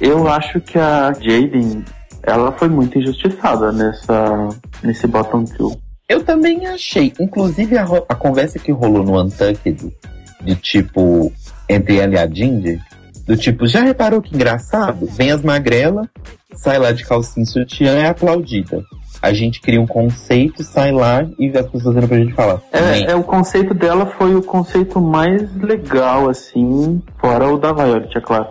[0.00, 1.84] Eu acho que a Jaden,
[2.26, 4.48] ela foi muito injustiçada nessa,
[4.82, 5.80] nesse bottom two.
[6.08, 7.12] Eu também achei.
[7.20, 9.92] Inclusive, a, a conversa que rolou no Untucked,
[10.42, 11.32] de tipo,
[11.68, 12.80] entre ela e a Jindy,
[13.26, 15.06] do tipo, já reparou que engraçado?
[15.06, 16.06] Vem as magrelas,
[16.54, 18.84] sai lá de calcinha e sutiã e é aplaudida.
[19.20, 22.60] A gente cria um conceito, sai lá e as pessoas olham pra gente falar.
[22.72, 28.16] É, é, o conceito dela foi o conceito mais legal, assim, fora o da Violet,
[28.16, 28.48] é claro.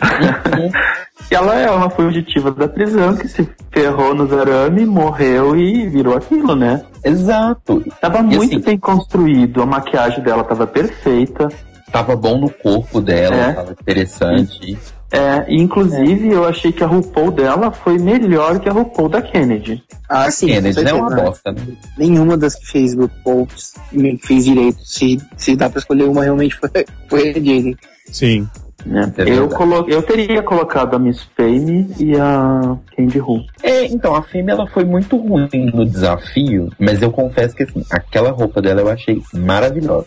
[1.30, 6.16] E ela é uma fugitiva da prisão que se ferrou nos arame, morreu e virou
[6.16, 6.82] aquilo, né?
[7.04, 7.82] Exato.
[8.00, 11.48] Tava E muito assim- bem construído, a maquiagem dela tava perfeita.
[11.90, 13.52] Tava bom no corpo dela, É.
[13.52, 14.78] tava interessante.
[15.10, 19.20] É, e inclusive eu achei que a RuPaul dela foi melhor que a RuPaul da
[19.20, 19.82] Kennedy.
[20.08, 21.60] Ah, sim, com Kennedy não é uma bosta, né?
[21.98, 23.46] Nenhuma das que fez RuPaul
[23.92, 24.78] me fez direito.
[24.82, 26.70] Se, se dá pra escolher uma, realmente foi,
[27.10, 27.76] foi a Jaden.
[28.10, 28.48] Sim.
[28.84, 29.12] Né?
[29.16, 29.54] É eu, verdade.
[29.54, 33.44] colo eu teria colocado a Miss Fame e a Candy Ru.
[33.62, 37.84] É, então, a Fêmea ela foi muito ruim no desafio, mas eu confesso que assim,
[37.90, 40.06] aquela roupa dela eu achei maravilhosa.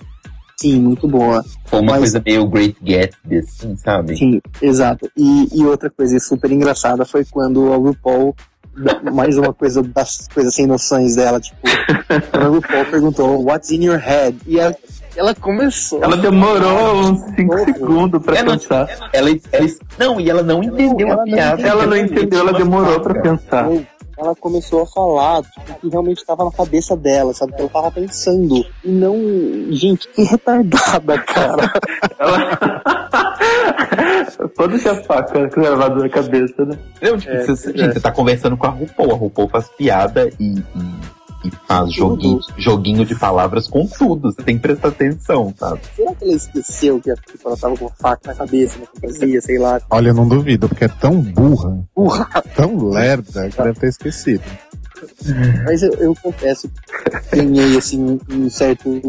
[0.58, 1.44] Sim, muito boa.
[1.66, 4.16] Foi uma Mas- coisa meio Great Gatsby, assim, sabe?
[4.18, 5.10] Sim, exato.
[5.16, 8.34] E, e outra coisa super engraçada foi quando a RuPaul,
[9.14, 11.58] mais uma coisa das coisas sem noções dela, tipo,
[12.32, 14.38] quando a RuPaul perguntou, What's in your head?
[14.48, 14.74] E ela,
[15.16, 16.04] ela começou.
[16.04, 17.66] Ela demorou uns 5 Novo.
[17.66, 18.88] segundos pra É, não, pensar.
[19.14, 19.68] Ela, ela-
[20.00, 21.62] não, e ela não entendeu Ela a não piada.
[21.68, 23.68] Ela não entendeu, ela demorou pra pensar.
[24.18, 27.52] Ela começou a falar tipo, que realmente estava na cabeça dela, sabe?
[27.54, 28.66] Que ela tava pensando.
[28.84, 29.14] E não.
[29.72, 31.74] Gente, que retardada, cara.
[32.18, 32.82] Ela...
[34.56, 36.78] Foda-se a faca gravada na cabeça, né?
[37.02, 37.78] Não, tipo, É, você, é.
[37.78, 39.12] gente, você tá conversando com a RuPaul.
[39.12, 40.64] A RuPaul faz piada e, e,
[41.48, 41.94] e faz Tudo.
[41.96, 44.32] joguinho, joguinho de palavras com tudo.
[44.32, 45.82] Você tem que prestar atenção, sabe?
[45.96, 49.42] Será que ela esqueceu que tipo, ela tava com a faca na cabeça, na fantasia,
[49.42, 49.82] sei lá.
[49.90, 52.28] Olha, eu não duvido, porque é tão burra, Porra!
[52.56, 54.44] tão lerda, que deve ter esquecido.
[55.66, 56.70] Mas eu, eu confesso
[57.30, 59.02] que ganhei assim um certo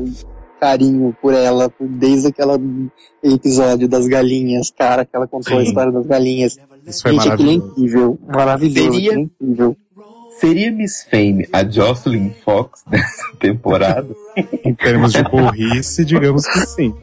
[0.61, 2.89] carinho por ela desde aquele
[3.23, 5.69] episódio das galinhas, cara, que ela contou a Sim.
[5.69, 6.59] história das galinhas.
[6.87, 7.73] Isso foi Gente, aquilo é maravilhoso.
[7.73, 8.19] incrível.
[8.27, 9.77] Maravilhoso, Seria- é incrível.
[10.41, 14.09] Seria Miss Fame a Jocelyn Fox dessa temporada?
[14.65, 16.95] Em termos de burrice, digamos que sim.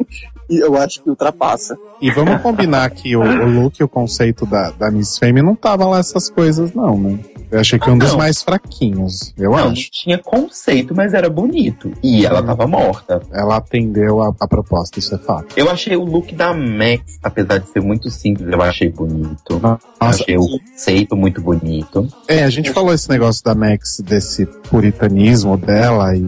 [0.50, 1.76] E eu acho que ultrapassa.
[2.02, 5.56] E vamos combinar que o, o look e o conceito da, da Miss Fame não
[5.56, 7.18] tava lá essas coisas, não, né?
[7.50, 8.18] Eu achei que um dos Não.
[8.18, 9.92] mais fraquinhos, eu Não, não acho.
[9.92, 11.92] tinha conceito, mas era bonito.
[12.02, 13.22] E ela tava morta.
[13.32, 15.54] Ela atendeu a, a proposta, isso é fato.
[15.56, 19.60] Eu achei o look da Max, apesar de ser muito simples, eu achei bonito.
[19.62, 22.08] Nossa, achei o conceito muito bonito.
[22.28, 26.22] É, a gente falou esse negócio da Max, desse puritanismo dela e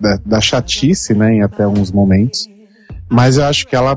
[0.00, 2.48] da, da chatice, né, em até uns momentos.
[3.08, 3.96] Mas eu acho que ela,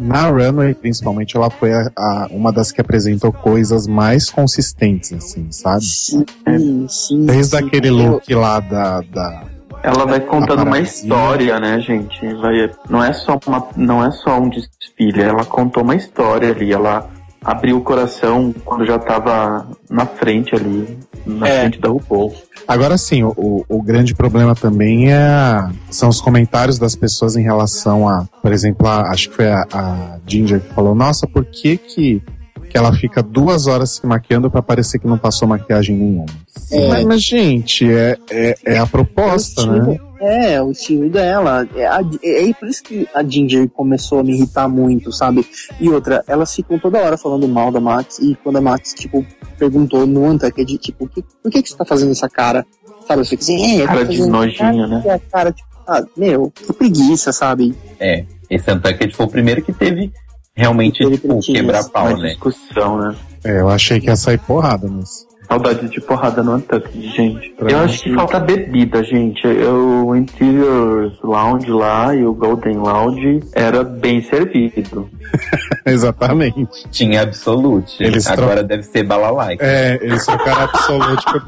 [0.00, 5.46] na Runway, principalmente, ela foi a, a- uma das que apresentou coisas mais consistentes, assim,
[5.50, 5.84] sabe?
[5.84, 6.24] Sim,
[6.88, 7.24] sim.
[7.26, 7.64] Desde sim.
[7.64, 9.00] aquele Eu- look lá da.
[9.00, 9.44] da
[9.82, 12.20] Ela vai contando uma história, né, gente?
[12.34, 16.72] Vai, não, é só uma, não é só um desfile, ela contou uma história ali.
[16.72, 17.08] Ela
[17.44, 21.60] abriu o coração quando já tava na frente ali, na É.
[21.62, 22.34] frente da RuPaul.
[22.66, 28.08] Agora sim, o, o- grande problema também é são os comentários das pessoas em relação
[28.08, 31.76] a, por exemplo, a- acho que foi a, a Ginger que falou, nossa, por que
[31.76, 32.22] que,
[32.70, 36.26] que ela fica duas horas se maquiando pra parecer que não passou maquiagem nenhuma?
[36.70, 36.88] É.
[36.88, 39.98] Mas, mas, gente, é, é, é a proposta, né?
[40.24, 41.68] É, o estilo dela.
[41.74, 41.82] É,
[42.22, 45.44] é, é por isso que a Ginger começou a me irritar muito, sabe?
[45.80, 49.26] E outra, elas ficam toda hora falando mal da Max, e quando a Max, tipo,
[49.58, 52.64] perguntou no Untucked, tipo, "Que- por que, que você tá fazendo essa cara?
[53.06, 55.02] Sabe, eu fico assim, é, Cara de nojinho, né?
[55.04, 57.74] e a cara, tipo, ah, meu, que preguiça, sabe?
[57.98, 60.12] É, esse Untucked foi o primeiro que teve
[60.54, 62.28] realmente, Teve tipo, quebrar pau, né?
[62.28, 63.16] discussão, né?
[63.44, 65.26] É, eu achei que ia sair porrada, mas.
[65.52, 67.50] Saudade de porrada no Untucked, gente.
[67.50, 69.46] Pra eu acho que falta bebida, gente.
[69.46, 75.08] Eu- O Interior Lounge lá e o Golden Lounge era bem servido.
[75.86, 76.88] Exatamente.
[76.90, 78.02] Tinha Absolute.
[78.02, 79.64] Eles tro- Agora deve ser Balalaica.
[79.64, 81.42] É, eles trocaram absolute por.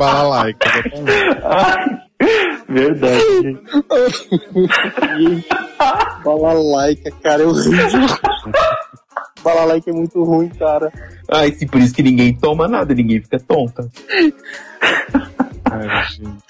[1.45, 1.85] Ai,
[2.69, 3.59] verdade.
[5.19, 5.47] Gente,
[6.25, 8.09] balalaica, cara, é horrível.
[9.45, 10.91] Balalaica é muito ruim, cara.
[11.31, 13.89] Ai, sim, por isso que ninguém toma nada, ninguém fica tonta.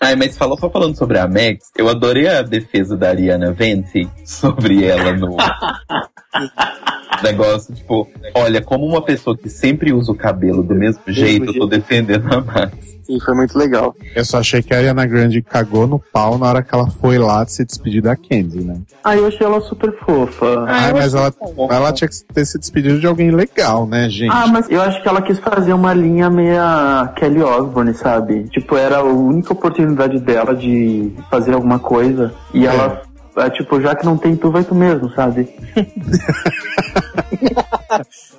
[0.00, 4.08] Ai, mas falou só falando sobre a Max, eu adorei a defesa da Ariana Vente
[4.24, 5.36] sobre ela no
[7.24, 11.58] negócio, tipo, olha, como uma pessoa que sempre usa o cabelo do mesmo jeito, eu
[11.58, 12.94] tô defendendo a Max.
[13.04, 13.94] Sim, foi muito legal.
[14.14, 17.18] Eu só achei que a Ariana Grande cagou no pau na hora que ela foi
[17.18, 18.80] lá se despedir da Candy, né?
[19.02, 20.64] Ah, eu achei ela super fofa.
[20.66, 21.68] Ah, eu mas ela, bom.
[21.70, 24.32] ela tinha que ter se despedido de alguém legal, né, gente?
[24.32, 28.44] Ah, mas eu acho que ela quis fazer uma linha meia Kelly Osbourne, sabe?
[28.44, 32.32] Tipo, era a única oportunidade dela de fazer alguma coisa.
[32.54, 33.02] E ela,
[33.36, 35.48] é, tipo, já que não tem tu, vai tu mesmo, sabe?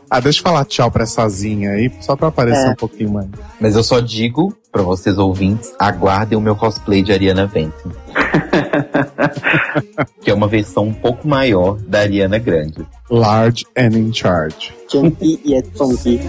[0.09, 2.71] Ah, deixa eu falar tchau pra essa Zinha aí, só pra aparecer É.
[2.71, 3.27] um pouquinho mais.
[3.59, 7.73] Mas eu só digo pra vocês ouvintes, aguardem o meu cosplay de Ariana Vente.
[10.21, 12.85] que é uma versão um pouco maior da Ariana Grande.
[13.09, 14.73] Large and in charge.
[14.91, 16.19] Chunky e é funky.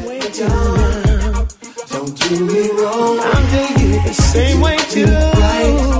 [1.92, 3.18] Don't do me wrong.
[3.18, 5.95] I'm it the same way too.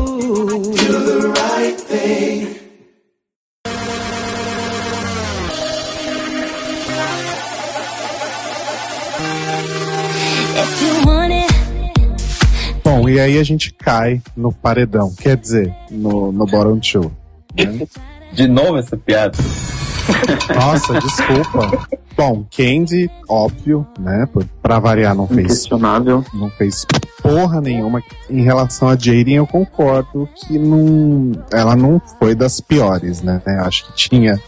[13.16, 17.10] E aí a gente cai no paredão, quer dizer, no, no bottom two.
[17.56, 17.86] né?
[18.34, 19.38] De novo essa piada?
[20.54, 21.88] Nossa, desculpa.
[22.14, 24.28] Bom, Candy, óbvio, né?
[24.62, 25.66] Pra variar, não fez,
[26.34, 26.86] não fez
[27.22, 28.02] porra nenhuma.
[28.28, 33.40] Em relação a Jaden, eu concordo que não, ela não foi das piores, né?
[33.60, 34.38] Acho que tinha.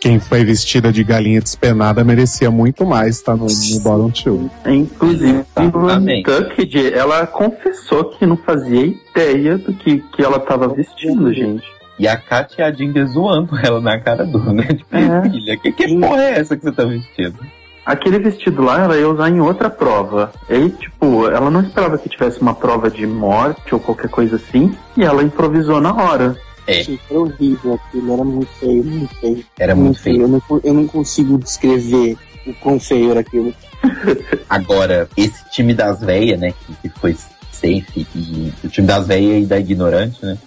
[0.00, 4.50] Quem foi vestida de galinha despenada merecia muito mais estar no, no bottom two.
[4.66, 11.32] Inclusive, o Tucked, ela confessou que não fazia ideia do que, que ela tava vestindo,
[11.32, 11.64] gente.
[11.98, 14.64] E a Katia e a Ginger zoando ela na cara dura, né?
[14.64, 15.30] Tipo, É.
[15.30, 17.38] filha, que, que porra é essa que você tá vestindo?
[17.86, 20.32] Aquele vestido lá ela ia usar em outra prova.
[20.50, 24.36] E aí, tipo, ela não esperava que tivesse uma prova de morte ou qualquer coisa
[24.36, 26.36] assim, e ela improvisou na hora.
[26.66, 26.82] É.
[26.82, 29.44] Gente, era horrível aquilo, era muito feio, muito feio.
[29.58, 30.22] Era muito feio.
[30.22, 33.54] Eu não, eu não consigo descrever o quão feio era aquilo.
[34.48, 37.16] Agora, esse time das véias, né, que, que foi
[37.52, 40.38] safe, e o time das véias e da ignorante, né?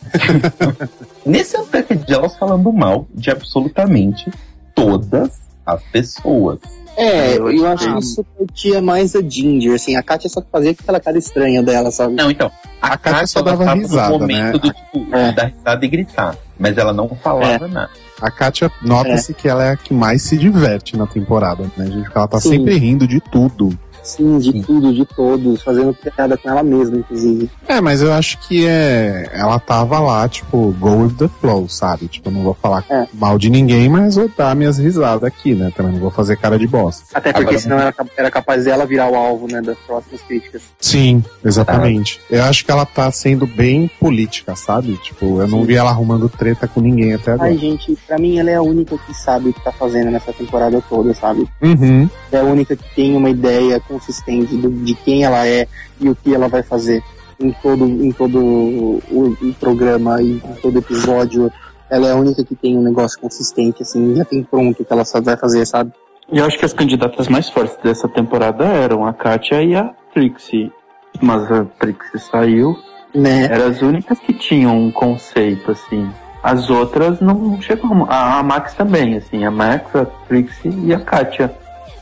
[1.25, 4.31] Nesse Untucked elas falando mal de absolutamente
[4.75, 6.59] todas as pessoas.
[6.97, 9.95] É, Eu eu, acho que- isso curtia mais a Ginger, assim.
[9.95, 12.13] A Katia só fazia aquela cara estranha dela, sabe?
[12.13, 14.51] Não, então, a, A Kátia Kátia só dava tava risada, no momento né?
[14.51, 15.31] do tipo, É.
[15.31, 16.35] dar risada e gritar.
[16.59, 17.89] Mas ela não falava nada.
[18.21, 22.03] A Katia, nota-se que ela é a que mais se diverte na temporada, né, gente?
[22.03, 22.49] Porque ela tá Sim.
[22.49, 23.69] sempre rindo de tudo.
[24.09, 24.61] Sim, de Sim.
[24.61, 27.49] tudo, de todos, fazendo piada com ela mesma, inclusive.
[27.67, 29.29] É, mas eu acho que é.
[29.33, 32.07] Ela tava lá, tipo, go with the flow, sabe?
[32.07, 33.05] Tipo, eu não vou falar É.
[33.13, 35.71] mal de ninguém, mas vou dar minhas risadas aqui, né?
[35.75, 37.03] Também não vou fazer cara de bosta.
[37.13, 40.61] Até porque Agora- senão era, era capaz dela virar o alvo, né, das próximas críticas.
[40.79, 42.19] Sim, exatamente.
[42.29, 44.97] Eu acho que ela tá sendo bem política, sabe?
[45.03, 47.49] Tipo, eu não vi ela arrumando treta com ninguém até agora.
[47.49, 50.33] Ai, gente, pra mim ela é a única que sabe o que tá fazendo nessa
[50.33, 51.45] temporada toda, sabe?
[51.61, 52.09] Uhum.
[52.31, 55.67] É a única que tem uma ideia consistente do- de quem ela é
[55.99, 57.03] e o que ela vai fazer
[57.39, 59.01] em todo, em todo o,
[59.41, 61.51] o programa e em todo episódio.
[61.89, 64.93] Ela é a única que tem um negócio consistente, assim, já tem pronto o que
[64.93, 65.91] ela só vai fazer, sabe?
[66.31, 69.91] E eu acho que as candidatas mais fortes dessa temporada eram a Katia e a
[70.13, 70.71] Trixie.
[71.19, 72.77] Mas a Trixie saiu.
[73.15, 73.45] Né?
[73.45, 76.07] Eram as únicas que tinham um conceito, assim.
[76.43, 78.05] As outras não chegam.
[78.07, 79.43] A, a Max também, assim.
[79.43, 81.51] A Max, a Trixie e a Katia.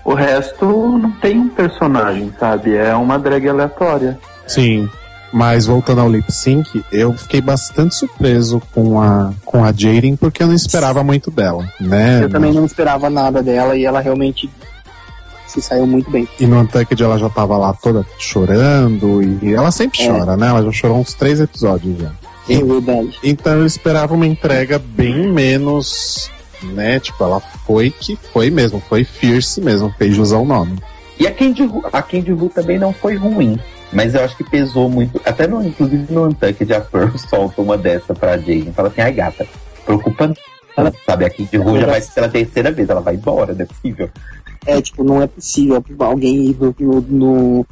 [0.08, 2.74] O resto não tem um personagem, sabe?
[2.76, 4.18] É uma drag aleatória.
[4.47, 4.89] Sim.
[5.34, 10.41] Mas voltando ao lip sync, eu fiquei bastante surpreso com a, com a Jaden, porque
[10.41, 12.24] eu não esperava muito dela, né?
[12.24, 14.49] Eu também não esperava nada dela e ela realmente
[15.45, 16.26] se saiu muito bem.
[16.39, 20.08] E no Untucked ela já tava lá toda chorando, e ela sempre É.
[20.10, 20.47] chora, né?
[20.47, 22.12] Ela já chorou uns três episódios já.
[22.49, 23.20] É verdade.
[23.22, 26.32] Então eu esperava uma entrega bem menos,
[26.64, 26.99] né?
[26.99, 30.78] Tipo, ela foi que foi mesmo, foi fierce mesmo, fez jus ao nome.
[31.20, 33.60] E a Candy, Ru- a Candy Ru também não foi ruim.
[33.91, 35.20] Mas eu acho que pesou muito.
[35.26, 38.74] Até no, inclusive no Untucked, a Pearl solta uma dessa pra Jaden.
[38.74, 39.47] Fala assim, ai gata,
[39.86, 40.36] preocupa não.
[41.05, 43.66] Sabe, a Candy Ru já vai ser pela terceira vez, ela vai embora, não é
[43.66, 44.10] possível.
[44.66, 47.66] É, tipo, não é possível alguém ir no, no,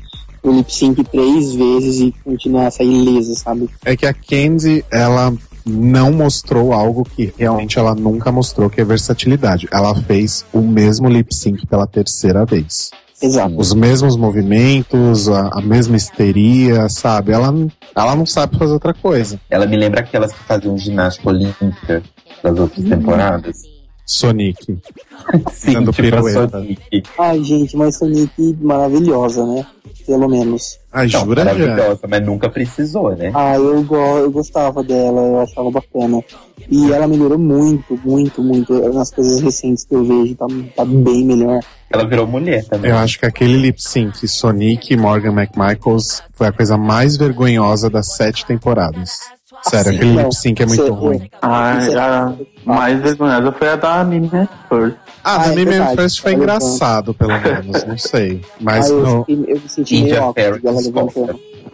[0.44, 3.70] no, lip sync três vezes e continuar a sair ilesa, sabe?
[3.84, 5.32] É que a Candy, ela
[5.66, 9.68] não mostrou algo que realmente ela nunca mostrou, que é versatilidade.
[9.72, 12.92] Ela fez o mesmo lip sync pela terceira vez.
[13.22, 13.56] Exato.
[13.58, 17.32] Os mesmos movimentos, a, a mesma histeria, sabe?
[17.32, 17.54] Ela,
[17.96, 19.40] ela não sabe fazer outra coisa.
[19.50, 22.04] Ela me lembra aquelas que faziam ginástica olímpica
[22.44, 22.90] das outras Uhum.
[22.90, 23.58] temporadas.
[24.06, 24.78] Sonic.
[25.52, 26.50] Sim, Dando tipo pirueta.
[26.50, 27.04] Sonic.
[27.18, 29.66] Ai, gente, mas Sonic maravilhosa, né?
[30.06, 30.78] Pelo menos.
[30.94, 31.54] Ai, Não, jura, já?
[31.54, 33.32] maravilhosa, mas nunca precisou, né?
[33.34, 36.24] Ah, eu, go eu gostava dela, eu achava bacana.
[36.70, 38.74] E ela melhorou muito, muito, muito.
[38.94, 40.46] Nas coisas recentes que eu vejo, tá,
[40.76, 41.60] tá bem melhor.
[41.92, 42.92] Ela virou mulher também.
[42.92, 47.90] Eu acho que aquele lip sync Sonic e Morgan McMichaels foi a coisa mais vergonhosa
[47.90, 49.20] das sete temporadas.
[49.68, 49.98] Sério, Sim.
[49.98, 51.30] aquele Não, lip sync é muito ruim.
[51.42, 52.34] A, Isso é- a
[52.66, 54.30] mais vergonhosa foi a da Mimi
[54.70, 54.96] First.
[55.24, 55.96] Ah, Ah, da é Mimi verdade.
[55.96, 58.42] First foi engraçado, pelo menos, não sei.
[58.62, 60.34] Mas, Aí eu, no- fiquei- eu me senti meio.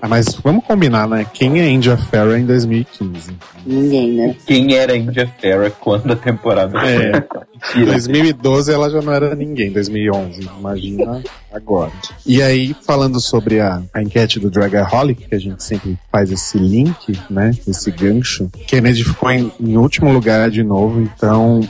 [0.02, 1.26] Ah, mas vamos combinar, né?
[1.32, 3.38] Quem é India Farrow em 2015?
[3.66, 4.36] Ninguém, né?
[4.48, 7.12] Quem era India Farah quando a temporada É.
[7.76, 7.92] Em Mentira.
[7.92, 11.22] 2012 ela já não era ninguém, 2011, imagina
[11.54, 11.92] agora.
[12.26, 16.58] E aí, falando sobre a, a enquete do Dragaholic, que a gente sempre faz esse
[16.58, 21.62] link, né, esse gancho, Kennedy ficou em, em último lugar de novo, então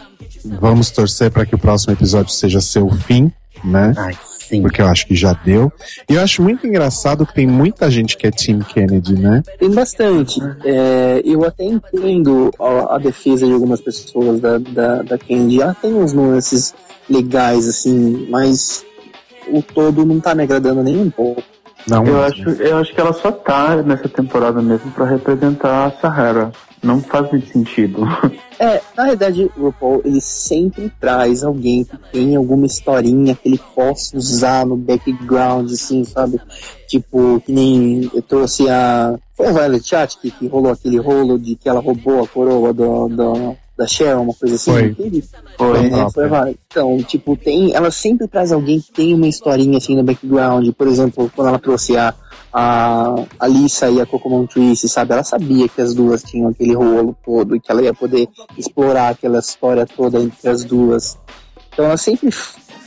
[0.46, 3.30] vamos torcer para que o próximo episódio seja seu fim,
[3.64, 4.16] né, Ai,
[4.58, 4.62] sim.
[4.62, 5.72] porque eu acho que já deu.
[6.10, 9.72] E eu acho muito engraçado que tem muita gente que é Team Kennedy, né, Tem
[9.72, 10.39] bastante.
[10.64, 15.62] É, eu até entendo a, a defesa de algumas pessoas da, da, da Candy.
[15.62, 16.74] Ela tem uns nuances
[17.10, 18.86] legais, assim, mas
[19.47, 21.43] o todo não tá me agradando nem um pouco.
[21.88, 25.91] não Eu acho, eu acho que ela só tá nessa temporada mesmo pra representar a
[25.91, 26.52] Sahara.
[26.82, 28.02] Não faz muito sentido.
[28.64, 33.60] É, na verdade, o RuPaul, ele sempre traz alguém que tem alguma historinha que ele
[33.74, 36.40] possa usar no background, assim, sabe?
[36.88, 39.18] Tipo, que nem eu trouxe a...
[39.36, 42.72] Foi a Violet Chat que, que rolou aquele rolo de que ela roubou a coroa
[42.72, 44.72] do, do, da Cheryl, uma coisa assim?
[44.72, 44.96] Foi.
[45.58, 45.86] Foi.
[45.86, 46.10] É, própria.
[46.12, 46.56] foi várias.
[46.68, 50.70] Então, tipo, tem, ela sempre traz alguém que tem uma historinha assim no background.
[50.78, 52.14] Por exemplo, quando ela trouxe a,
[52.54, 55.14] a, a Lisa e a Coco Montrese, sabe?
[55.14, 58.28] Ela sabia que as duas tinham aquele rolo todo e que ela ia poder
[58.58, 61.18] explorar aquela história toda entre as duas.
[61.72, 62.30] Então ela sempre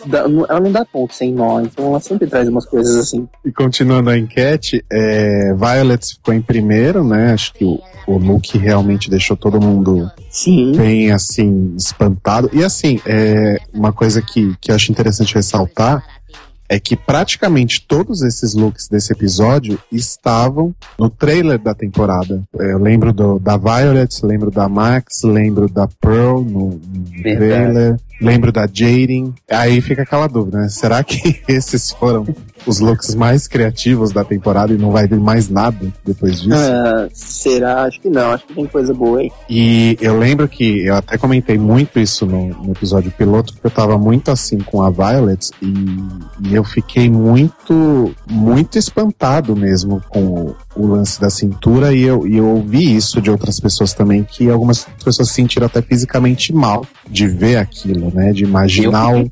[0.06, 3.26] dá- ela não dá ponto sem nó, então ela sempre traz umas coisas assim.
[3.44, 7.32] E continuando a enquete, é, Violet ficou em primeiro, né?
[7.32, 10.72] Acho que o, o look realmente deixou todo mundo Sim.
[10.72, 12.50] bem assim, espantado.
[12.52, 16.04] E assim, é, uma coisa que, que eu acho interessante ressaltar
[16.68, 22.42] é que praticamente todos esses looks desse episódio estavam no trailer da temporada.
[22.58, 27.96] É, Eu lembro do, da Violet, lembro da Max, lembro da Pearl no, no trailer.
[28.20, 29.34] Lembro da Jaden.
[29.50, 30.68] Aí fica aquela dúvida, né?
[30.68, 32.26] Será que esses foram
[32.66, 36.56] os looks mais criativos da temporada e não vai vir mais nada depois disso?
[36.56, 37.84] Ah, será?
[37.84, 38.32] Acho que não.
[38.32, 39.30] Acho que tem coisa boa aí.
[39.48, 43.70] E eu lembro que eu até comentei muito isso no, no episódio piloto, porque eu
[43.70, 50.54] tava muito assim com a Violet e, e eu fiquei muito, muito espantado mesmo com
[50.76, 54.48] o, lance da cintura e eu, e eu ouvi isso de outras pessoas também, que
[54.50, 58.32] algumas pessoas se sentiram até fisicamente mal de ver aquilo, né?
[58.32, 59.30] De imaginar o,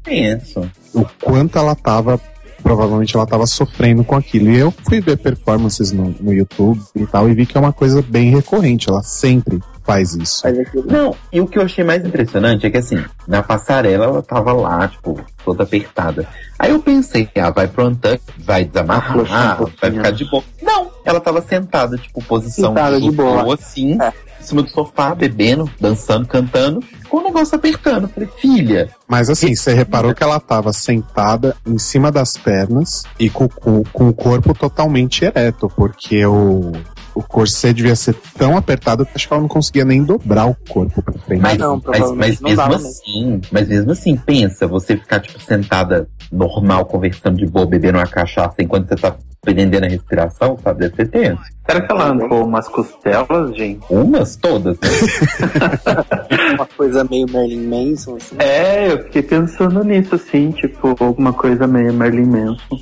[0.94, 2.20] o quanto ela tava.
[2.62, 4.50] Provavelmente ela tava sofrendo com aquilo.
[4.50, 7.72] E eu fui ver performances no, no YouTube e tal, e vi que é uma
[7.72, 8.88] coisa bem recorrente.
[8.88, 10.46] Ela sempre faz isso.
[10.86, 14.52] Não, e o que eu achei mais impressionante é que assim, na passarela ela tava
[14.52, 16.26] lá, tipo, toda apertada.
[16.58, 20.44] Aí eu pensei, ah, vai pro Untuck, vai desamarrar, um vai ficar de boa.
[20.62, 23.54] Não, ela tava sentada, tipo, posição Sentada de boa.
[23.54, 24.12] assim, É.
[24.42, 28.04] em cima do sofá, bebendo, dançando, cantando, com o negócio apertando.
[28.04, 33.04] Eu falei, filha, Mas assim, você reparou que ela tava sentada em cima das pernas
[33.18, 36.72] e com, com, com o corpo totalmente ereto, porque o,
[37.14, 40.56] o corset devia ser tão apertado que acho que ela não conseguia nem dobrar o
[40.68, 41.40] corpo pra frente.
[41.40, 42.88] Mas, não, mas, mas não mesmo dava mesmo.
[42.88, 48.06] assim, mas mesmo assim, pensa, você ficar, tipo, sentada normal, conversando de boa, bebendo uma
[48.06, 50.80] cachaça enquanto você tá prendendo a respiração, sabe?
[50.80, 51.42] Deve ser tenso.
[51.64, 53.80] Será que ela arrancou umas costelas, gente?
[53.88, 54.88] Umas, todas, né?
[56.54, 58.36] Uma coisa meio Merlin Manson, assim.
[58.38, 62.78] É, eu fiquei pensando nisso, assim, tipo, alguma coisa meio Merlin Manson.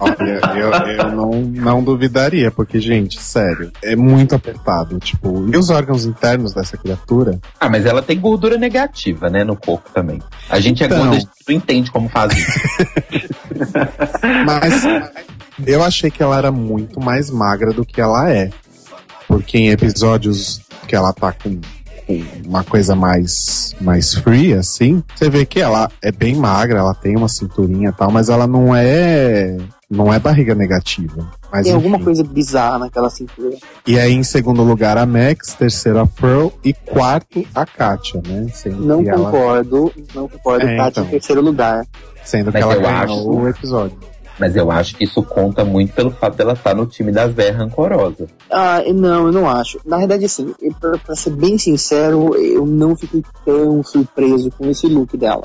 [0.00, 4.98] Olha, eu, eu não, não duvidaria, porque, gente, sério, é muito apertado.
[5.00, 7.38] Tipo, e os órgãos internos dessa criatura?
[7.58, 10.20] Ah, mas ela tem gordura negativa, né, no corpo também.
[10.48, 10.98] A gente é Então.
[10.98, 12.58] gorda, a gente não entende como faz isso.
[14.46, 14.84] Mas
[15.66, 18.50] eu achei que ela era muito mais magra do que ela é.
[19.26, 21.60] Porque em episódios que ela tá com,
[22.06, 26.94] com uma coisa mais, mais free, assim, você vê que ela é bem magra, ela
[26.94, 29.56] tem uma cinturinha e tal, mas ela não é.
[29.90, 31.30] Não é barriga negativa.
[31.50, 32.04] Mas Tem alguma enfim.
[32.04, 33.56] coisa bizarra naquela cintura.
[33.86, 38.48] E aí, em segundo lugar, a Max, terceiro a Pearl e quarto a Katia, né?
[38.52, 40.66] Sendo Não que ela, concordo, não concordo.
[40.66, 41.04] É, Tati então.
[41.04, 41.86] em terceiro lugar.
[42.22, 43.98] sendo que Mas ela eu ganhou acho- o episódio.
[44.38, 47.52] Mas eu acho que isso conta muito pelo fato dela estar no time da Véia
[47.56, 48.26] Rancorosa.
[48.50, 49.80] Ah, não, eu não acho.
[49.84, 54.66] Na verdade, assim, eu- pra, pra ser bem sincero, eu não fiquei tão surpreso com
[54.70, 55.42] esse look dela.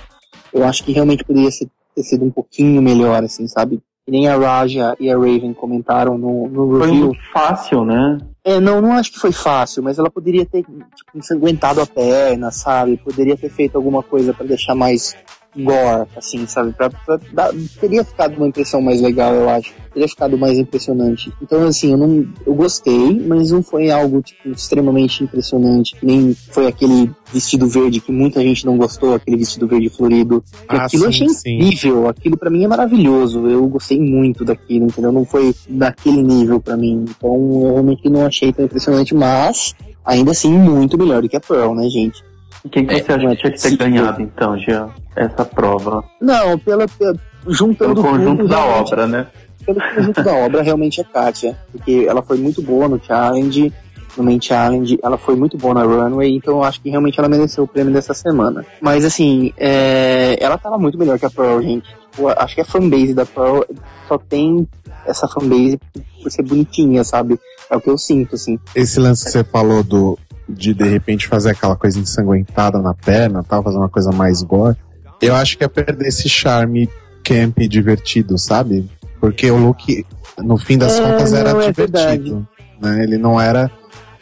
[0.54, 3.82] Eu acho que realmente poderia ser- ter sido um pouquinho melhor, assim, sabe?
[4.06, 7.06] Que nem a Raja e a Raven comentaram no, no Foi review.
[7.08, 8.18] muito fácil, né?
[8.44, 12.52] É, não, não acho que foi fácil, mas ela poderia ter tipo, ensanguentado a perna,
[12.52, 12.98] sabe?
[12.98, 15.16] Poderia ter feito alguma coisa pra deixar mais
[15.56, 16.74] gore, assim, sabe?
[16.74, 19.74] Pra, pra dar, teria ficado uma impressão mais legal, eu acho.
[19.94, 21.32] Teria ficado mais impressionante.
[21.42, 25.96] Então, assim, eu não, eu gostei, mas não foi algo tipo extremamente impressionante.
[26.02, 30.44] Nem foi aquele vestido verde que muita gente não gostou, aquele vestido verde florido.
[30.68, 31.60] Ah, aquilo eu sim, achei sim.
[31.60, 32.08] incrível.
[32.08, 33.48] Aquilo pra mim é maravilhoso.
[33.48, 35.12] Eu gostei muito daquilo, entendeu?
[35.12, 37.06] Não foi daquele nível pra mim.
[37.08, 41.40] Então eu realmente não achei tão impressionante, mas ainda assim muito melhor do que a
[41.40, 42.24] Pearl, né, gente?
[42.72, 43.78] Quem que É, você acha que tinha que ter sim.
[43.78, 46.04] ganhado, então, Jean, essa prova?
[46.22, 47.16] Não, pela, pela
[47.48, 49.28] juntando Pelo conjunto tudo, da obra, né?
[49.66, 51.58] Pelo conjunto da obra, realmente é Katia.
[51.72, 53.72] Porque ela foi muito boa no challenge,
[54.18, 57.28] no main challenge, ela foi muito boa na runway, então eu acho que realmente ela
[57.28, 58.66] mereceu o prêmio dessa semana.
[58.80, 61.88] Mas assim, é, ela tava muito melhor que a Pearl, gente.
[62.18, 63.62] Eu acho que a fanbase da Pearl
[64.08, 64.68] só tem
[65.06, 65.80] essa fanbase
[66.22, 67.40] por ser bonitinha, sabe?
[67.70, 68.60] É o que eu sinto, assim.
[68.76, 70.18] Esse lance que você falou do
[70.48, 74.76] de de repente fazer aquela coisa ensanguentada na perna, tal, fazer uma coisa mais gore,
[75.22, 76.90] eu acho que é perder esse charme
[77.24, 78.90] camp divertido, sabe?
[79.20, 80.06] Porque o look,
[80.40, 82.48] no fim das É, contas, era é divertido.
[82.82, 83.04] né?
[83.04, 83.72] Ele não era.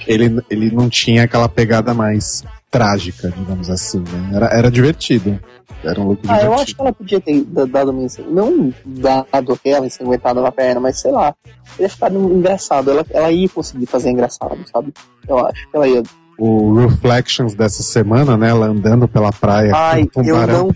[0.07, 3.99] Ele, ele não tinha aquela pegada mais trágica, digamos assim.
[3.99, 4.31] Né?
[4.33, 5.37] Era, era divertido.
[5.83, 6.45] Era um look Ah, divertido.
[6.53, 10.79] eu acho que ela podia ter da- dado uma não dado aquela ensanguentada na perna,
[10.79, 11.35] mas sei lá,
[11.75, 12.89] teria ficado engraçado.
[12.91, 14.93] Ela, ela ia conseguir fazer engraçado, sabe?
[15.27, 16.01] Eu acho que ela ia.
[16.43, 18.49] O Reflections dessa semana, né?
[18.49, 20.71] Ela andando pela praia Ai, com um eu tubarão não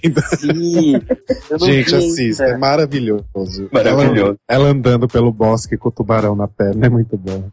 [0.53, 0.93] vi.
[1.49, 3.67] Eu não Gente, vi assista, é maravilhoso.
[3.71, 4.37] Maravilhoso.
[4.47, 7.45] Ela, ela andando pelo bosque com o tubarão na perna é muito bom.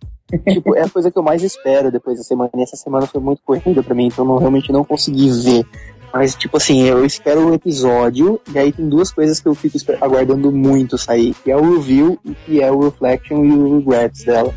[0.47, 2.51] Tipo, é a coisa que eu mais espero depois da semana.
[2.55, 5.67] E essa semana foi muito corrida pra mim, então eu realmente não consegui ver.
[6.13, 9.79] Mas, tipo assim, eu espero o episódio, e aí tem duas coisas que eu fico
[10.03, 14.23] aguardando muito sair, que é o review e que é o reflection e o regrets
[14.25, 14.55] dela.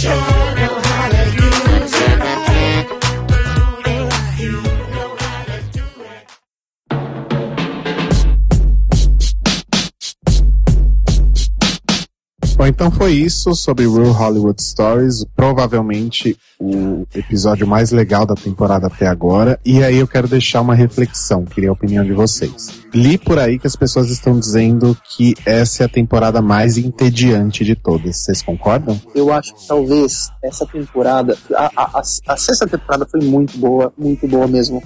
[0.00, 0.59] show.
[12.60, 15.24] Bom, então foi isso sobre Real Hollywood Stories.
[15.34, 19.58] Provavelmente o episódio mais legal da temporada até agora.
[19.64, 22.68] E aí eu quero deixar uma reflexão, queria a opinião de vocês.
[22.92, 27.64] Li por aí que as pessoas estão dizendo que essa é a temporada mais entediante
[27.64, 28.18] de todas.
[28.18, 29.00] Vocês concordam?
[29.14, 33.90] Eu acho que talvez essa temporada, a, a, a, a sexta temporada foi muito boa,
[33.96, 34.82] muito boa mesmo.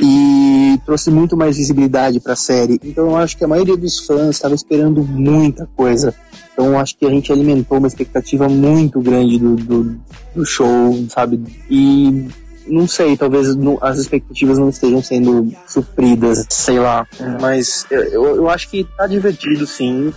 [0.00, 2.78] E trouxe muito mais visibilidade pra série.
[2.84, 6.14] Então eu acho que a maioria dos fãs estava esperando muita coisa.
[6.52, 9.96] Então eu acho que a gente alimentou uma expectativa muito grande do, do,
[10.34, 11.40] do show, sabe?
[11.70, 12.28] E
[12.68, 13.48] não sei, talvez
[13.80, 17.06] as expectativas não estejam sendo supridas, sei lá.
[17.40, 20.12] Mas eu, eu acho que tá divertido sim.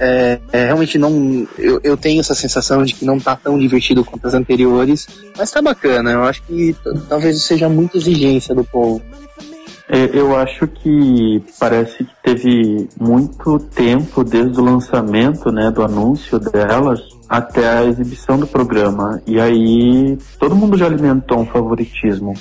[0.00, 1.46] É, é, realmente não.
[1.58, 5.50] Eu, eu tenho essa sensação de que não tá tão divertido quanto as anteriores, mas
[5.50, 6.10] tá bacana.
[6.12, 6.74] Eu acho que
[7.08, 9.02] talvez seja muita exigência do povo.
[9.92, 16.38] É, Eu acho que parece que teve muito tempo desde o lançamento, né, do anúncio
[16.38, 19.20] delas até a exibição do programa.
[19.26, 22.34] E aí todo mundo já alimentou um favoritismo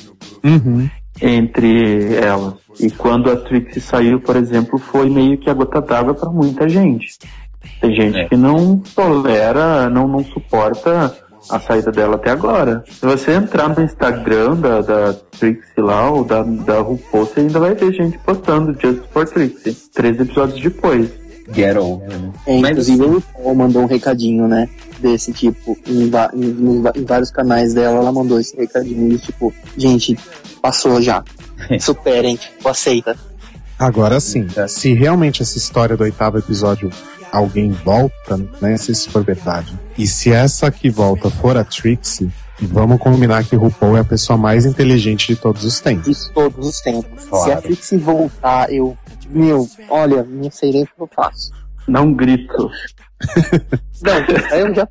[0.44, 0.88] Uhum.
[1.22, 2.54] entre elas.
[2.80, 6.70] E quando a Trixie saiu, por exemplo, foi meio que a gota d'água para muita
[6.70, 7.18] gente.
[7.82, 8.28] Tem gente É.
[8.28, 11.16] que não tolera, não, não suporta
[11.50, 12.84] a saída dela até agora.
[12.90, 17.60] Se você entrar no Instagram da, da Trixie lá, ou da, da RuPaul, você ainda
[17.60, 19.74] vai ver gente postando Just for Trixie.
[19.94, 21.10] Três episódios depois.
[21.52, 22.32] Get over, né?
[22.46, 24.68] É, inclusive assim, o RuPaul mandou um recadinho, né?
[25.00, 30.16] Desse tipo, em, em- em vários canais dela, ela mandou esse recadinho de tipo, gente,
[30.62, 31.24] passou já.
[31.80, 33.16] Superem, tipo, aceita.
[33.80, 36.90] Agora sim, se realmente essa história do oitavo episódio
[37.32, 38.78] alguém volta, né?
[38.78, 39.78] Se isso for verdade.
[39.98, 44.38] E se essa que volta for a Trixie, vamos combinar que RuPaul é a pessoa
[44.38, 46.26] mais inteligente de todos os tempos.
[46.26, 47.26] de todos os tempos.
[47.26, 47.46] Claro.
[47.46, 48.98] Se a Trixie voltar, eu.
[49.30, 51.52] Meu, olha, não sei nem o que eu faço.
[51.88, 52.70] Um grito.
[54.02, 54.14] Não,
[54.52, 54.88] aí eu já,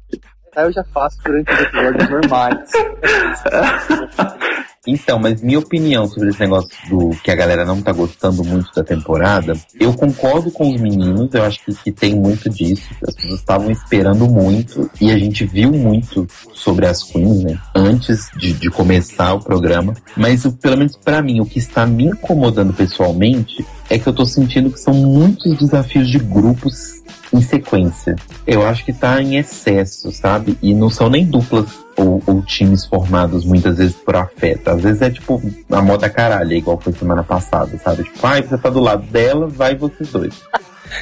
[0.56, 2.70] aí eu já faço durante os episódios normais.
[4.86, 8.70] Então, mas minha opinião sobre esse negócio do que a galera não tá gostando muito
[8.74, 12.82] da temporada, eu concordo com os meninos, eu acho que, que tem muito disso.
[13.06, 17.58] As pessoas estavam esperando muito e a gente viu muito sobre as queens, né?
[17.74, 19.94] Antes de, de começar o programa.
[20.16, 24.12] Mas o- pelo menos pra mim, o que está me incomodando pessoalmente é que eu
[24.12, 28.16] tô sentindo que são muitos desafios de grupos em sequência.
[28.46, 30.58] Eu acho que tá em excesso, sabe?
[30.62, 31.66] E não são nem duplas
[31.96, 34.68] ou, ou times formados muitas vezes por afeto.
[34.68, 38.04] Às vezes é tipo a moda caralho, igual foi semana passada, sabe?
[38.04, 40.34] Tipo, ai, você tá do lado dela, vai vocês dois.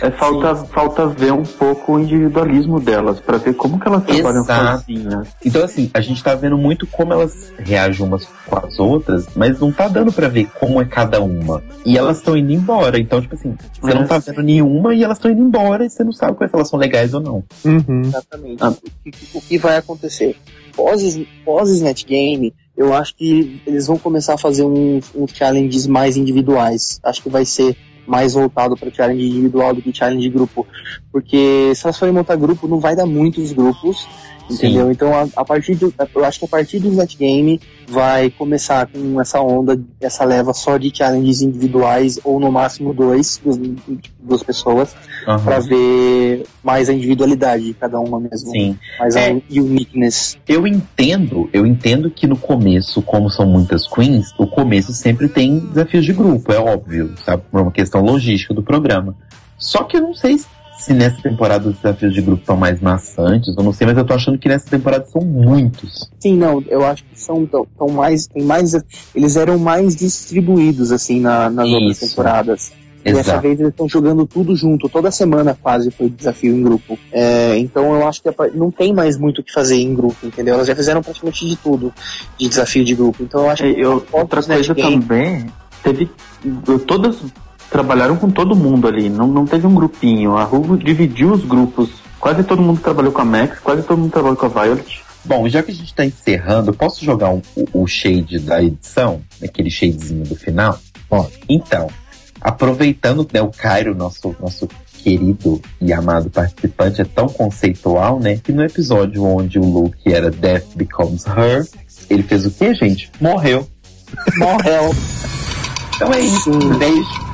[0.03, 4.43] É, falta, falta ver um pouco o individualismo delas, pra ver como que elas trabalham
[4.43, 4.81] Exato.
[4.81, 5.29] sozinhas.
[5.45, 9.59] Então, assim, a gente tá vendo muito como elas reagem umas com as outras, mas
[9.61, 11.63] não tá dando pra ver como é cada uma.
[11.85, 12.99] E elas estão indo embora.
[12.99, 16.05] Então, tipo assim, você não tá vendo nenhuma e elas estão indo embora e você
[16.05, 17.45] não sabe se elas são legais ou não.
[17.65, 18.03] Uhum.
[18.03, 18.63] Exatamente.
[18.63, 18.71] Ah.
[18.71, 20.37] O, que, o que vai acontecer?
[20.75, 26.17] Pós, pós Game, eu acho que eles vão começar a fazer uns, uns challenges mais
[26.17, 27.01] individuais.
[27.03, 27.77] Acho que vai ser
[28.07, 30.67] mais voltado para challenge individual do que challenge de grupo.
[31.11, 34.07] Porque se elas forem montar grupo, não vai dar muitos grupos.
[34.51, 34.91] Entendeu?
[34.91, 35.93] Então, a, a partir do.
[36.15, 40.53] Eu acho que a partir do Net Game vai começar com essa onda, essa leva
[40.53, 43.41] só de challenges individuais, ou no máximo dois,
[44.21, 44.95] duas, pessoas,
[45.27, 45.45] Aham.
[45.45, 48.51] pra ver mais a individualidade de cada uma mesmo.
[48.51, 48.79] Sim.
[48.99, 49.31] Mais É.
[49.31, 50.37] a uniqueness.
[50.49, 55.59] Eu entendo, eu entendo que no começo, como são muitas queens, o começo sempre tem
[55.59, 57.43] desafios de grupo, é óbvio, sabe?
[57.51, 59.15] Por uma questão logística do programa.
[59.59, 60.47] Só que eu não sei se
[60.91, 64.15] nessa temporada os desafios de grupo estão mais maçantes, eu não sei, mas eu tô
[64.15, 66.11] achando que nessa temporada são muitos.
[66.21, 68.73] Sim, não, eu acho que são tão, tão mais, tem mais,
[69.15, 72.09] eles eram mais distribuídos assim na, nas outras Isso.
[72.11, 72.73] temporadas.
[73.05, 73.43] E dessa Exato.
[73.43, 76.99] vez eles estão jogando tudo junto, toda semana quase foi desafio em grupo.
[77.13, 80.27] É, então eu acho que par- não tem mais muito o que fazer em grupo,
[80.27, 80.55] entendeu?
[80.55, 81.95] Elas já fizeram praticamente de tudo
[82.37, 83.23] de desafio de grupo.
[83.23, 85.47] Então eu acho É, que eu- pós outra coisa também,
[85.85, 86.11] teve.
[86.87, 87.23] Todas
[87.77, 90.35] trabalharam com todo mundo ali, não, não teve um grupinho.
[90.35, 91.91] A Rubo dividiu os grupos.
[92.19, 95.03] Quase todo mundo trabalhou com a Max, quase todo mundo trabalhou com a Violet.
[95.23, 99.21] Bom, já que a gente tá encerrando, posso jogar um- o, o shade da edição?
[99.45, 100.79] Aquele shadezinho do final?
[101.07, 101.33] Pode.
[101.51, 101.89] Então,
[102.41, 104.67] aproveitando né, o Cairo, nosso, nosso
[105.03, 108.41] querido e amado participante, é tão conceitual, né?
[108.43, 111.67] Que no episódio onde o Luke era Death Becomes Her,
[112.09, 113.11] ele fez o quê, gente?
[113.21, 113.69] Morreu.
[114.39, 114.95] Morreu.
[115.97, 116.51] Então é isso.
[116.79, 117.26] Beijo.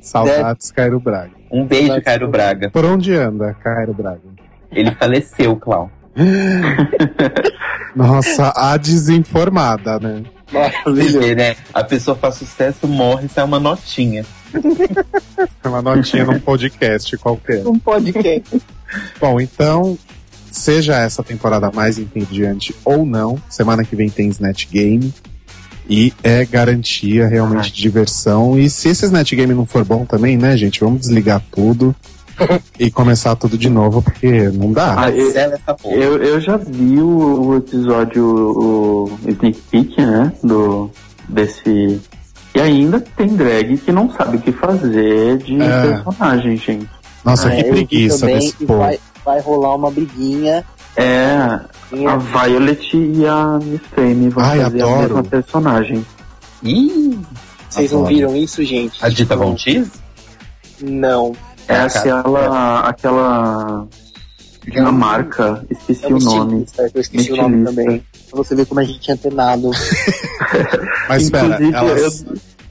[0.00, 1.32] Saudades, Cairo Braga.
[1.50, 2.70] Um beijo, Cairo Braga.
[2.70, 4.20] Por onde anda, Cairo Braga?
[4.70, 5.90] Ele faleceu, Clau.
[7.94, 10.22] Nossa, a desinformada, né?
[10.86, 11.56] Vê, né?
[11.72, 14.24] A pessoa faz sucesso, morre, sai uma notinha.
[15.64, 17.62] Uma notinha num podcast qualquer.
[17.62, 18.42] Não pode quem.
[19.20, 19.96] Bom, então,
[20.50, 25.14] seja essa temporada mais entediante ou não, semana que vem tem Snatch Game.
[25.90, 28.56] E é garantia realmente de diversão.
[28.56, 30.78] E se esse Snatch Game não for bom também, né, gente?
[30.80, 31.92] Vamos desligar tudo
[32.78, 34.94] e começar tudo de novo, porque não dá.
[35.06, 35.32] Ah, eu,
[35.82, 35.94] porra.
[35.96, 40.32] eu, eu já vi o, o episódio, o sneak peek, né?
[40.44, 40.88] Do,
[41.28, 42.00] desse.
[42.54, 45.82] E ainda tem drag que não sabe o que fazer de É.
[45.82, 46.88] personagem, gente.
[47.24, 48.78] Nossa, Ah, que preguiça desse povo.
[48.78, 50.64] vai, vai rolar uma briguinha.
[51.02, 51.60] É,
[52.06, 55.00] a Violet e a Miss Fame vão Ai, fazer a adoro.
[55.00, 56.06] mesma personagem.
[56.62, 57.18] Ih,
[57.68, 58.14] Vocês não Adoro.
[58.14, 59.02] viram isso, gente?
[59.04, 59.90] a Dita Von Teese?
[60.82, 61.32] Não.
[61.68, 62.80] É Ah, aquela.
[62.80, 63.86] aquela.
[64.66, 66.62] Dinamarca, esqueci É o nome.
[66.64, 68.02] estilista, eu esqueci o nome também.
[68.30, 69.70] Pra você ver como a gente é antenado.
[71.08, 72.24] Mas espera, Inclusive, elas,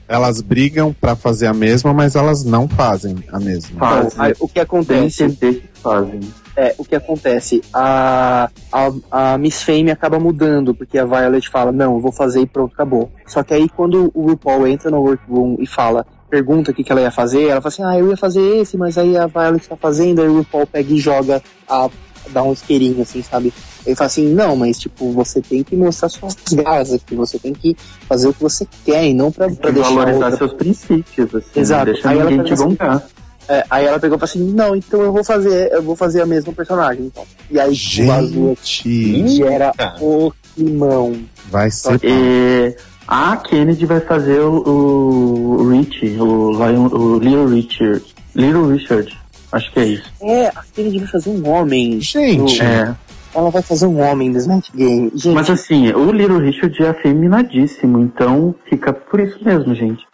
[0.08, 3.78] elas brigam pra fazer a mesma, mas elas não fazem a mesma.
[3.78, 4.06] Fazem.
[4.12, 6.20] Então, aí, o que acontece entender que fazem.
[6.56, 7.62] É o que acontece.
[7.72, 12.40] A, a, a Miss Fame acaba mudando, porque a Violet fala, não, eu vou fazer
[12.40, 13.10] e pronto, acabou.
[13.26, 16.92] Só que aí quando o RuPaul entra no workroom e fala, pergunta o que, que
[16.92, 19.68] ela ia fazer, ela fala assim, ah, eu ia fazer esse, mas aí a Violet
[19.68, 21.88] tá fazendo, aí o RuPaul pega e joga a.
[22.30, 23.52] dá um isqueirinho, assim, sabe?
[23.86, 27.52] Ele fala assim, não, mas tipo, você tem que mostrar suas garras aqui, você tem
[27.52, 30.52] que fazer o que você quer e não pra, pra Pra deixar valorizar outra seus
[30.52, 31.60] princípios, assim.
[31.60, 31.86] Exato.
[31.86, 33.20] Não deixa Aí ela ninguém te faz assim.
[33.50, 36.20] É, aí ela pegou e falou assim, não, então eu vou fazer, eu vou fazer
[36.22, 37.26] a mesma personagem, então.
[37.50, 39.96] E aí tipo, vazou Gente, gera Tá.
[40.00, 41.16] o climão.
[41.50, 41.98] vai ser.
[42.04, 42.76] E
[43.08, 48.04] a Kennedy vai fazer o, o Rich, o, Lion, o Little Richard.
[48.36, 49.18] Little Richard.
[49.50, 50.12] Acho que é isso.
[50.22, 52.00] É, a Kennedy vai fazer um homem.
[52.00, 52.94] Gente, É.
[53.34, 55.10] Ela vai fazer um homem do Snatch Game.
[55.14, 60.04] Gente, Mas assim, o Little Richard é afeminadíssimo, então fica por isso mesmo, gente.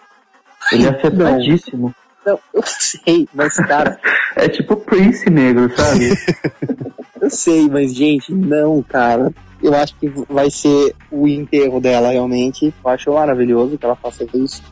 [0.72, 1.94] Ele é afeminadíssimo.
[2.27, 3.98] Não, eu sei, mas cara,
[4.36, 6.11] É tipo Prince negro, sabe?
[7.20, 9.32] eu sei, mas gente, não, cara.
[9.62, 12.73] Eu acho que vai ser o enterro dela realmente.
[12.85, 14.62] Eu acho maravilhoso que ela faça isso.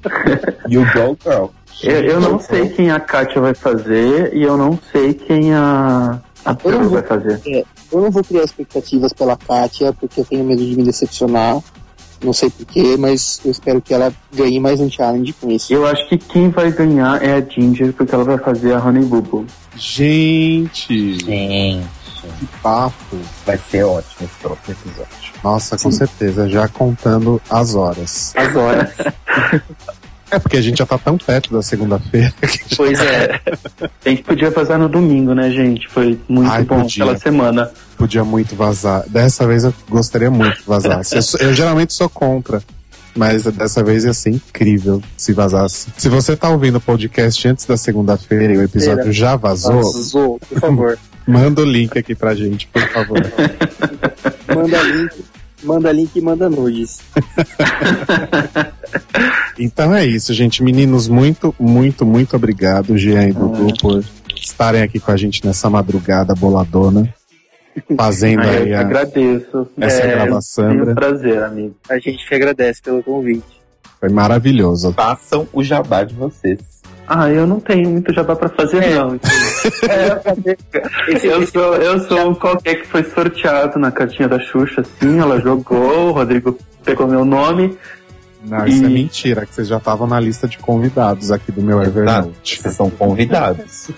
[0.69, 1.47] You Go Girl.
[1.83, 6.21] eu, eu não sei quem a Katia vai fazer e eu não sei quem a,
[6.45, 7.41] a Pearl vai fazer.
[7.91, 11.63] Eu não vou criar expectativas pela Katia, porque eu tenho medo de me decepcionar.
[12.25, 15.73] Não sei porquê, mas eu espero que ela ganhe mais um challenge com isso.
[15.73, 19.05] Eu acho que quem vai ganhar é a Ginger, porque ela vai fazer a Honey
[19.05, 19.47] Boo Boo.
[19.77, 21.87] gente, Gente,
[22.39, 23.17] que papo.
[23.45, 25.35] vai ser ótimo esse próximo episódio.
[25.43, 28.33] Nossa, com certeza, já contando as horas.
[28.35, 28.93] Agora.
[30.35, 33.40] É porque a gente já tá tão perto da segunda-feira que pois é.
[34.05, 35.89] A gente podia vazar no domingo, né, gente?
[35.89, 37.05] Foi muito Ai, bom podia.
[37.05, 37.70] aquela semana.
[37.97, 39.05] podia muito vazar.
[39.09, 41.15] Dessa vez eu gostaria muito que vazasse.
[41.15, 42.61] Eu, eu geralmente sou contra.
[43.16, 45.86] Mas dessa vez ia ser incrível se vazasse.
[45.97, 50.40] Se você tá ouvindo o podcast antes da segunda-feira e o episódio já vazou, Vazou,
[50.40, 50.98] por favor.
[51.24, 53.20] manda o link aqui pra gente, por favor.
[54.52, 55.24] Manda link,
[55.62, 56.98] manda link e manda nudes.
[59.59, 60.63] Então é isso, gente.
[60.63, 64.05] Meninos, muito, muito, muito obrigado, Jean e Dudu, por
[64.37, 67.13] estarem aqui com a gente nessa madrugada boladona.
[67.97, 69.69] Fazendo Ai, aí eu a, agradeço.
[69.81, 70.69] essa é, gravação.
[70.69, 70.95] Foi um né?
[70.95, 71.75] prazer, amigo.
[71.89, 73.61] A gente que agradece pelo convite.
[73.99, 74.93] Foi maravilhoso.
[74.93, 76.61] Façam o jabá de vocês.
[77.07, 79.19] Ah, eu não tenho muito jabá pra fazer, não.
[81.09, 85.19] Esse, Eu sou, eu sou um qualquer que foi sorteado na cartinha da Xuxa, assim,
[85.19, 87.77] ela jogou, o Rodrigo pegou meu nome.
[88.47, 91.62] Não, isso é E- mentira, que vocês já estavam na lista de convidados aqui do
[91.62, 91.83] meu.
[91.83, 92.61] Evernote.
[92.61, 93.89] Vocês são convidados.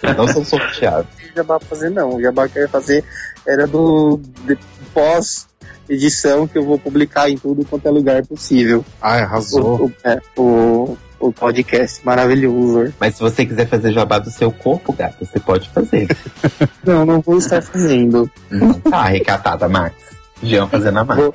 [0.00, 1.06] Vocês não são sorteados.
[1.34, 2.14] jabá pra fazer, não.
[2.16, 3.04] O jabá que eu ia fazer
[3.46, 4.58] era do de-
[4.92, 8.80] pós-edição que eu vou publicar em tudo quanto é lugar possível.
[8.80, 9.86] O, arrasou.
[9.86, 12.92] o, é, o, o podcast maravilhoso.
[13.00, 16.08] Mas se você quiser fazer jabá do seu corpo, gata, você pode fazer.
[16.84, 18.30] Não, não vou estar fazendo.
[18.50, 19.94] Então tá, recatada, Max.
[20.42, 21.20] Jean fazendo a Max.
[21.22, 21.34] Vou-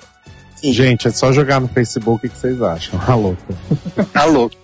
[0.62, 3.00] Sim, Gente, é só jogar no Facebook o que vocês acham.
[3.08, 3.42] A louca.
[4.14, 4.56] tá louco.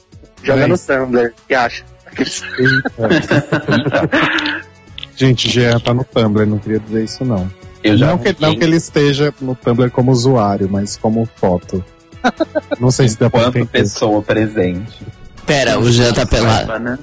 [0.43, 0.77] Joga É no.
[0.77, 1.83] Tumblr, que acha?
[5.15, 7.49] Gente, Jean tá no Tumblr, não queria dizer isso não.
[7.83, 11.83] Eu já Não que, não que ele esteja no Tumblr como usuário, mas como foto.
[12.79, 13.71] Não sei se dá pra Quanto entender.
[13.83, 15.01] pessoa presente.
[15.45, 16.67] Pera, o Jean tá pelado.
[16.67, 16.99] Saiba, né?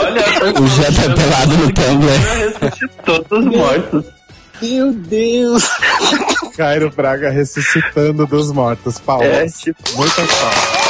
[0.00, 0.22] Olha,
[0.60, 2.90] O Jean tá pelado no Tumblr.
[3.04, 4.04] todos os mortos.
[4.62, 5.62] Meu Deus!
[6.56, 8.98] Cairo Braga ressuscitando dos mortos.
[8.98, 9.26] Palmas.
[9.26, 10.84] É, tipo, Muitas palmas.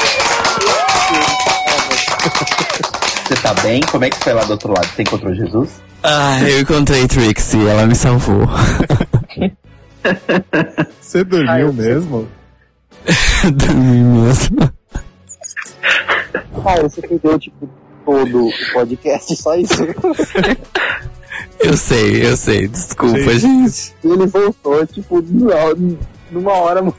[3.26, 3.80] Você tá bem?
[3.90, 4.86] Como é que foi lá do outro lado?
[4.94, 5.70] Você encontrou Jesus?
[6.02, 8.46] Ah, eu encontrei Trixie, ela me salvou.
[11.00, 12.28] Você dormiu eu- mesmo?
[13.54, 14.70] Dormi mesmo.
[16.62, 17.68] Cara, você perdeu, tipo,
[18.04, 19.74] todo o podcast, só isso.
[21.60, 22.68] Eu sei, eu sei.
[22.68, 23.38] Desculpa, Sim.
[23.68, 23.94] gente.
[24.04, 25.22] E ele voltou, tipo,
[26.30, 26.82] numa- hora.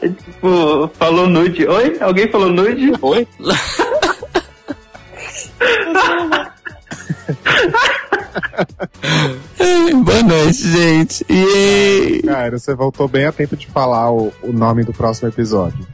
[0.00, 1.66] Tipo, falou nude.
[1.66, 1.96] Oi?
[2.00, 2.92] Alguém falou nude?
[3.02, 3.28] Oi?
[10.04, 11.24] Boa noite, gente.
[11.28, 15.86] E Cara, você voltou bem a tempo de falar o, o nome do próximo episódio.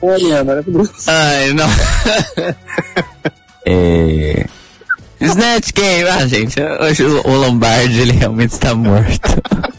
[0.00, 0.92] Olha, maravilhoso.
[1.06, 1.66] Ai, não.
[3.66, 4.46] é.
[5.20, 6.08] Snatch Game.
[6.08, 9.28] Ah, gente, hoje o Lombardi ele realmente está morto.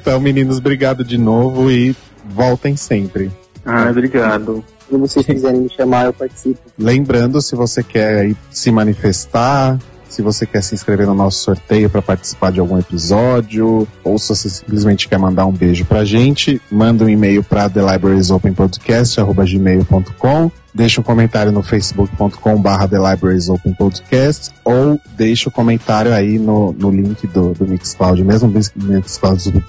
[0.00, 1.94] Então, meninos, obrigado de novo e
[2.24, 3.30] voltem sempre.
[3.66, 4.64] Ah, obrigado.
[4.88, 6.58] Se vocês quiserem me chamar, eu participo.
[6.78, 9.78] Lembrando, se você quer aí se manifestar,
[10.10, 14.28] se você quer se inscrever no nosso sorteio para participar de algum episódio, ou se
[14.28, 21.04] você simplesmente quer mandar um beijo pra gente, manda um e-mail para thelibrariesopenpodcast@gmail.com, deixa um
[21.04, 28.22] comentário no facebook.com/barra thelibrariesopenpodcast ou deixa o comentário aí no, no link do, do Mixcloud,
[28.24, 28.54] mesmo no
[28.94, 29.60] Mixcloud do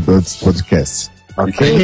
[0.00, 1.10] dos podcast.
[1.36, 1.82] Ok?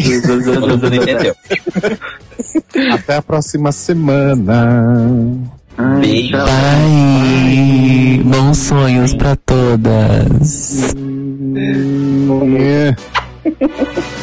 [2.92, 5.58] Até a próxima semana.
[5.78, 6.36] Ai, Beijo.
[6.36, 8.22] Bye.
[8.24, 10.94] Bons sonhos pra todas.
[12.58, 12.94] É.